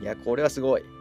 [0.00, 0.93] いや、これはすごい。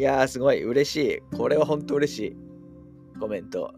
[0.00, 0.64] いやー、すごい。
[0.64, 1.20] 嬉しい。
[1.36, 2.36] これは本当嬉しい。
[3.20, 3.74] コメント。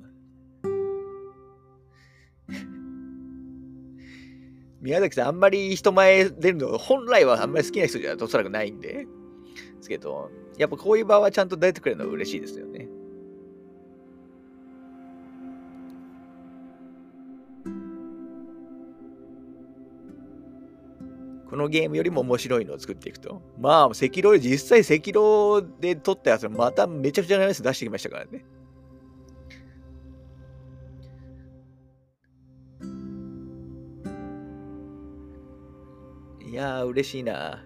[4.80, 8.92] 宮崎さん、あんまり人前出るの、本来はあんまり好きな人じゃおそらくないんで。
[8.92, 9.06] で
[9.80, 12.66] すけど、やっぱこういう場はちゃんと出てくれるのは嬉しいですよ
[21.52, 23.42] このゲームよりも面白いのを作っていくと。
[23.58, 28.42] まあ、赤狼、実際赤狼で撮ったやつまためちゃくちゃなやつ出してきましたからね。
[36.40, 37.62] いやー、嬉しいな。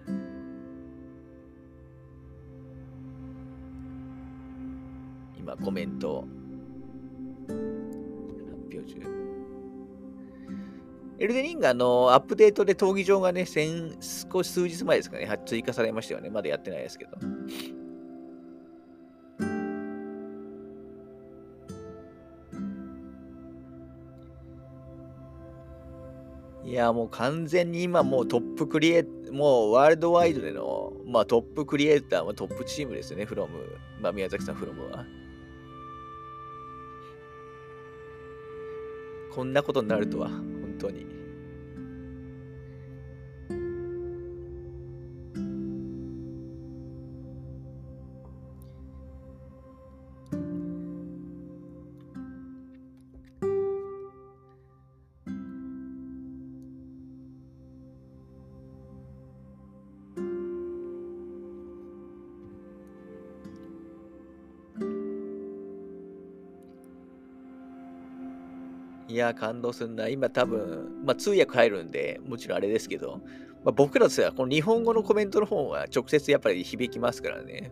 [5.39, 6.25] 今、コメント。
[7.47, 7.57] 発
[8.69, 9.26] 表中。
[11.19, 13.97] エルデリンガのアップデートで闘技場がね、先
[14.31, 16.29] 少し数日前ですかね、追加されましたよね。
[16.29, 17.17] まだやってないですけど。
[26.63, 33.57] いや、もう完全に今もうトップクリエイもうワールドワイドでの、まあ、トップクリエイターはトップチームですね、フロム。
[34.01, 35.05] まあ、宮崎さん、フロムは。
[39.33, 40.29] こんなことになるとは、
[40.77, 41.26] 本当に。
[69.17, 70.07] や、感動するな。
[70.07, 73.21] 今多分、まあ通訳入るんで、もちろんあれですけど、
[73.63, 77.71] まあ、僕らとしてはこの日本語のコメントの方は直接やっぱり響きますからね。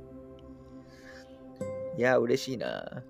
[1.97, 3.03] いや、嬉しいな。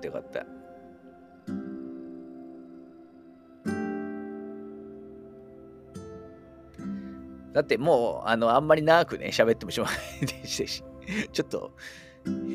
[0.00, 0.46] ったよかった。
[7.52, 10.84] だってもう、あの、あんまり長くね、喋ってもしょうがないでしたし、
[11.32, 11.72] ちょっと、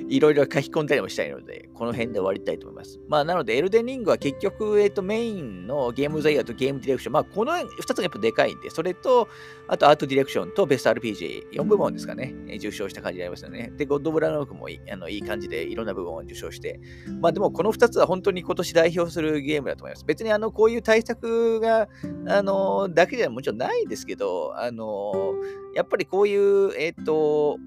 [0.07, 2.99] いろいろ書き込んだりもしたいので、この辺で終わりたいと思います。
[3.07, 9.27] まあ、なので、エルデンリングは結局、えっ、と、メインのゲームザイヤーとゲームディレクション、まあ、この2つがやっぱでかいんで、それと、
[9.67, 13.73] あとアートディレクションとベスト RPG、4部門ですかね、受賞した感じになりますよね。
[13.75, 16.79] で、ゴッド・ブラノークもいいあのいい感じでいろんな部門を受賞して、
[17.19, 20.05] まあ、でもこの2つは本当に今年代表するゲームだと思います。
[20.05, 21.89] 別にあの、こういう対策が、
[22.27, 25.33] あの、だけではもちろんないですけど、あの、
[25.73, 27.57] やっぱりこういう、えっ、と、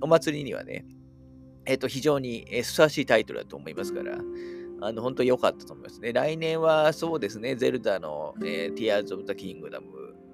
[0.00, 0.84] お祭りにはね、
[1.66, 4.18] えっ、と、非常にふさわしいタイトルだと思いますから、
[4.80, 6.12] あの、本当に良かったと思いますね。
[6.12, 9.80] 来年はそうですね、ゼルダの、えー、Tears of the Kingdom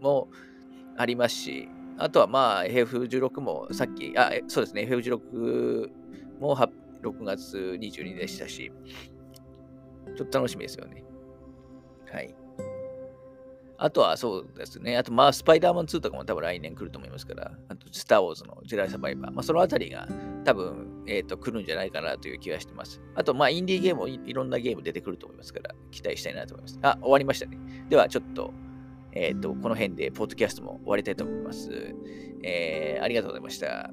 [0.01, 0.29] も
[0.97, 1.69] ありますし、
[1.99, 5.89] あとはまあ FF16 もさっき、あ、そうですね、FF16
[6.41, 8.73] も6月22日でしたし、
[10.17, 11.05] ちょっと楽しみですよね。
[12.11, 12.35] はい。
[13.83, 14.99] あとはそうですね。
[14.99, 20.07] あと、まあ、スパイダーマン2とかも多分来年来ると思いますから、あと、スター・ウォーズのジェライ・サバイバー、まあ、そのあたりが
[20.45, 23.01] 多分、えっ、ー、と、来るんじゃないかなという気がしてます。
[23.15, 26.79] あと、まあ、インディーゲームもいろんなゲーム出てくると思いますから、期待したいなと思います。
[26.83, 27.59] あ、終わりましたね。
[27.89, 28.53] では、ちょっと、
[29.13, 31.95] えっ、ー、と、この辺で、ポッドキャストも終わりたいと思います。
[32.43, 33.91] えー、ありがとうございました。